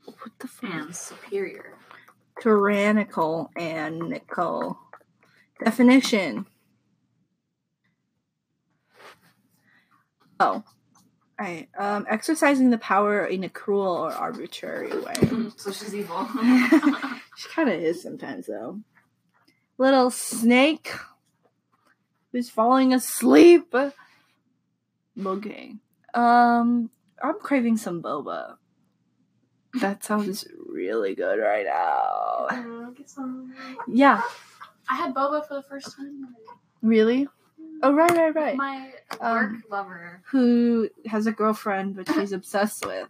What 0.04 0.16
the 0.38 0.48
fuck? 0.48 0.70
and 0.72 0.94
superior. 0.96 1.76
Tyrannical 2.40 3.50
and 3.56 3.98
nickel. 4.08 4.78
Definition. 5.62 6.46
Oh. 10.40 10.62
Alright. 11.40 11.68
Um, 11.78 12.06
exercising 12.08 12.70
the 12.70 12.78
power 12.78 13.24
in 13.26 13.44
a 13.44 13.48
cruel 13.48 13.86
or 13.92 14.12
arbitrary 14.12 14.96
way. 14.98 15.14
so 15.56 15.70
she's 15.72 15.94
evil. 15.94 16.26
She 17.36 17.48
kind 17.48 17.68
of 17.68 17.80
is 17.80 18.02
sometimes, 18.02 18.46
though. 18.46 18.80
Little 19.78 20.10
snake 20.10 20.92
who's 22.30 22.50
falling 22.50 22.92
asleep. 22.92 23.74
Okay. 25.24 25.74
Um, 26.14 26.90
I'm 27.22 27.38
craving 27.40 27.76
some 27.76 28.02
boba. 28.02 28.56
That 29.80 30.04
sounds 30.04 30.46
really 30.68 31.14
good 31.14 31.38
right 31.38 31.64
now. 31.64 32.46
Uh, 32.50 32.90
get 32.90 33.08
some. 33.08 33.54
Yeah, 33.88 34.22
I 34.88 34.96
had 34.96 35.14
boba 35.14 35.46
for 35.48 35.54
the 35.54 35.62
first 35.62 35.96
time. 35.96 36.34
really? 36.82 37.26
Oh, 37.82 37.92
right, 37.94 38.10
right, 38.10 38.34
right. 38.34 38.56
My 38.56 38.92
work 39.20 39.22
Um, 39.22 39.62
lover. 39.70 40.22
Who 40.26 40.88
has 41.06 41.26
a 41.26 41.32
girlfriend, 41.32 41.96
but 41.96 42.06
she's 42.12 42.32
obsessed 42.32 42.84
with. 42.86 43.08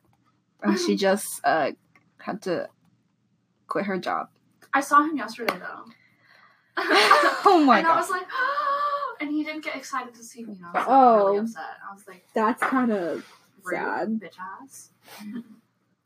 And 0.63 0.79
she 0.79 0.97
just 1.09 1.41
uh, 1.45 1.73
had 2.19 2.41
to 2.43 2.69
quit 3.73 3.87
her 3.87 3.97
job. 3.97 4.29
I 4.75 4.83
saw 4.83 5.03
him 5.03 5.17
yesterday 5.17 5.59
though. 5.59 5.85
oh 6.77 7.63
my 7.67 7.81
god. 7.81 7.87
and 7.87 7.87
I 7.89 7.97
was 7.97 8.11
like, 8.11 8.27
oh, 8.31 9.17
and 9.21 9.31
he 9.31 9.43
didn't 9.45 9.65
get 9.65 9.75
excited 9.77 10.15
to 10.15 10.23
see 10.23 10.45
me. 10.45 10.57
And 10.57 10.67
I 10.67 10.69
was 10.69 10.75
like, 10.75 10.85
Oh. 10.89 11.27
really 11.27 11.39
upset. 11.39 11.63
I 11.91 11.95
was 11.95 12.05
like, 12.07 12.27
That's 12.35 12.63
kind 12.63 12.93
of 12.93 13.27
rude, 13.63 13.75
sad. 13.77 14.09
bitch 14.21 14.37
ass. 14.63 14.91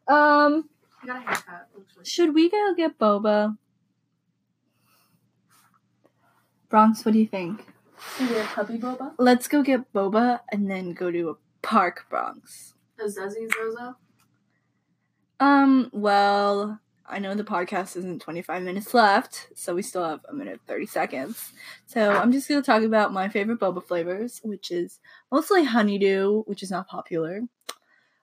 Um, 0.08 0.68
I 1.02 1.06
got 1.06 1.16
a 1.16 1.20
haircut. 1.20 1.68
It 1.98 2.06
should 2.06 2.32
we 2.32 2.48
go 2.48 2.74
get 2.76 2.96
boba? 2.96 3.58
Bronx, 6.68 7.04
what 7.04 7.10
do 7.10 7.18
you 7.18 7.26
think? 7.26 7.66
Is 8.20 8.30
it 8.30 8.46
puppy 8.46 8.78
boba? 8.78 9.14
Let's 9.18 9.48
go 9.48 9.64
get 9.64 9.92
boba 9.92 10.38
and 10.52 10.70
then 10.70 10.92
go 10.92 11.10
to 11.10 11.30
a 11.30 11.34
park, 11.62 12.06
Bronx. 12.08 12.74
A 13.00 13.06
Zezzy 13.06 13.52
Zozo? 13.52 13.96
Um, 15.40 15.90
well, 15.92 16.78
I 17.08 17.18
know 17.18 17.34
the 17.34 17.44
podcast 17.44 17.96
isn't 17.96 18.22
25 18.22 18.62
minutes 18.62 18.92
left, 18.92 19.48
so 19.54 19.74
we 19.74 19.82
still 19.82 20.04
have 20.04 20.20
a 20.28 20.34
minute 20.34 20.60
30 20.66 20.86
seconds. 20.86 21.52
So 21.86 22.10
I'm 22.10 22.32
just 22.32 22.48
going 22.48 22.60
to 22.60 22.66
talk 22.66 22.82
about 22.82 23.12
my 23.12 23.28
favorite 23.28 23.60
boba 23.60 23.84
flavors, 23.84 24.40
which 24.42 24.70
is 24.70 24.98
mostly 25.30 25.64
honeydew, 25.64 26.42
which 26.42 26.62
is 26.62 26.70
not 26.70 26.88
popular. 26.88 27.42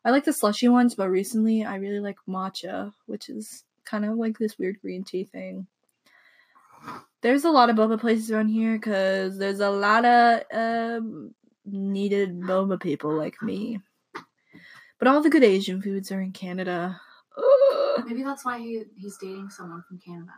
I 0.04 0.12
like 0.12 0.26
the 0.26 0.34
slushy 0.34 0.68
ones, 0.68 0.96
but 0.96 1.10
recently 1.10 1.64
I 1.64 1.76
really 1.76 2.02
like 2.02 2.18
matcha, 2.28 2.94
which 3.06 3.30
is 3.30 3.64
kind 3.86 4.04
of 4.04 4.18
like 4.18 4.38
this 4.38 4.60
weird 4.60 4.82
green 4.82 5.04
tea 5.04 5.24
thing. 5.24 5.68
There's 7.22 7.46
a 7.46 7.52
lot 7.52 7.70
of 7.70 7.78
boba 7.78 8.00
places 8.00 8.32
around 8.32 8.50
here 8.50 8.74
because 8.74 9.38
there's 9.38 9.62
a 9.62 9.70
lot 9.70 10.04
of 10.04 10.42
um, 10.54 11.34
needed 11.66 12.42
boba 12.42 12.82
people 12.82 13.16
like 13.16 13.42
me. 13.42 13.80
But 15.00 15.08
all 15.08 15.22
the 15.22 15.30
good 15.30 15.44
Asian 15.44 15.82
foods 15.82 16.12
are 16.12 16.22
in 16.22 16.34
Canada. 16.34 17.00
Maybe 18.06 18.24
that's 18.24 18.46
why 18.46 18.60
he, 18.60 18.84
he's 18.96 19.18
dating 19.18 19.50
someone 19.50 19.84
from 19.88 20.00
Canada. 20.00 20.32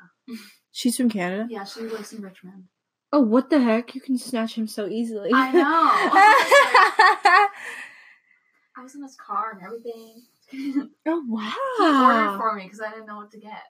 She's 0.72 0.98
from 0.98 1.10
Canada. 1.10 1.48
Yeah, 1.50 1.64
she 1.64 1.82
lives 1.82 2.14
in 2.14 2.22
Richmond. 2.22 2.66
Oh, 3.12 3.22
what 3.22 3.50
the 3.50 3.62
heck? 3.62 3.96
You 3.96 4.02
can 4.02 4.18
snatch 4.18 4.56
him 4.56 4.68
so 4.68 4.88
easily. 4.88 5.32
I 5.34 5.52
know. 5.52 5.62
I 8.78 8.84
was 8.84 8.96
in 8.96 9.04
his 9.04 9.16
car 9.16 9.52
and 9.54 9.62
everything. 9.66 10.24
Oh 11.08 11.24
wow! 11.28 11.42
He 11.42 11.54
oh 11.80 12.06
ordered 12.06 12.38
for 12.38 12.56
me 12.56 12.64
because 12.64 12.80
I 12.80 12.92
didn't 12.92 13.08
know 13.08 13.18
what 13.18 13.32
to 13.32 13.40
get. 13.40 13.64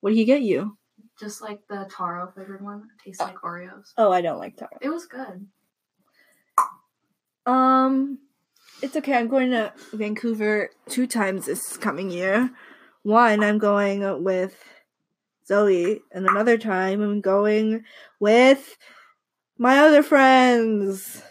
What 0.00 0.10
did 0.10 0.16
he 0.16 0.24
get 0.24 0.42
you? 0.42 0.76
Just 1.18 1.40
like 1.40 1.60
the 1.68 1.88
taro 1.90 2.30
flavored 2.32 2.62
one. 2.62 2.88
It 2.98 3.04
tastes 3.04 3.20
like 3.20 3.36
Oreos. 3.36 3.92
Oh, 3.96 4.10
I 4.10 4.20
don't 4.20 4.38
like 4.38 4.56
taro. 4.56 4.76
It 4.80 4.88
was 4.88 5.06
good. 5.06 5.46
Um, 7.46 8.18
it's 8.82 8.96
okay. 8.96 9.14
I'm 9.14 9.28
going 9.28 9.50
to 9.50 9.72
Vancouver 9.92 10.70
two 10.88 11.06
times 11.06 11.46
this 11.46 11.76
coming 11.76 12.10
year. 12.10 12.50
One, 13.02 13.42
I'm 13.44 13.58
going 13.58 14.24
with 14.24 14.56
Zoe, 15.46 16.00
and 16.10 16.26
another 16.26 16.56
time 16.56 17.02
I'm 17.02 17.20
going 17.20 17.84
with 18.18 18.76
my 19.58 19.78
other 19.78 20.02
friends. 20.02 21.22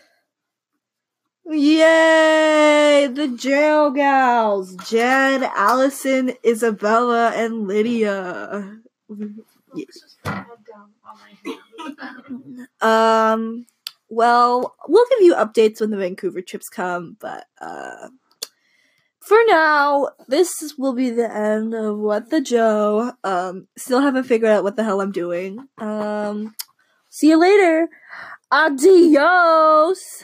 Yay! 1.46 3.10
The 3.12 3.28
jail 3.28 3.92
gals 3.92 4.76
Jed, 4.88 5.44
Allison, 5.44 6.34
Isabella, 6.46 7.32
and 7.36 7.68
Lydia. 7.68 8.78
Let's 9.10 10.00
just 10.00 10.24
put 10.24 10.32
my 10.32 10.38
head 10.38 10.48
down 10.72 10.92
on 11.06 11.18
my 11.18 11.34
hand. 12.48 12.68
Um, 12.82 13.66
well, 14.14 14.76
we'll 14.88 15.06
give 15.10 15.22
you 15.22 15.36
updates 15.36 15.82
when 15.82 15.90
the 15.90 15.98
Vancouver 15.98 16.42
trips 16.42 16.70
come, 16.70 17.18
but 17.20 17.46
uh, 17.60 18.10
for 19.20 19.38
now, 19.48 20.10
this 20.28 20.74
will 20.78 20.94
be 20.94 21.10
the 21.10 21.34
end 21.34 21.74
of 21.74 21.98
What 21.98 22.30
the 22.30 22.42
Jo. 22.42 23.14
Um, 23.24 23.68
still 23.78 24.02
haven't 24.02 24.26
figured 24.26 24.52
out 24.52 24.64
what 24.64 24.76
the 24.76 24.84
hell 24.84 25.00
I'm 25.00 25.14
doing. 25.14 25.66
Um, 25.78 26.54
see 27.10 27.30
you 27.30 27.40
later. 27.40 27.88
Adios. 28.52 30.24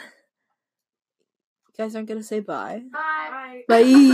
You 1.68 1.86
guys 1.86 1.96
aren't 1.96 2.10
gonna 2.10 2.24
say 2.24 2.42
bye. 2.42 2.84
Bye. 2.92 3.64
Bye. 3.68 3.84
Bye. 3.84 4.10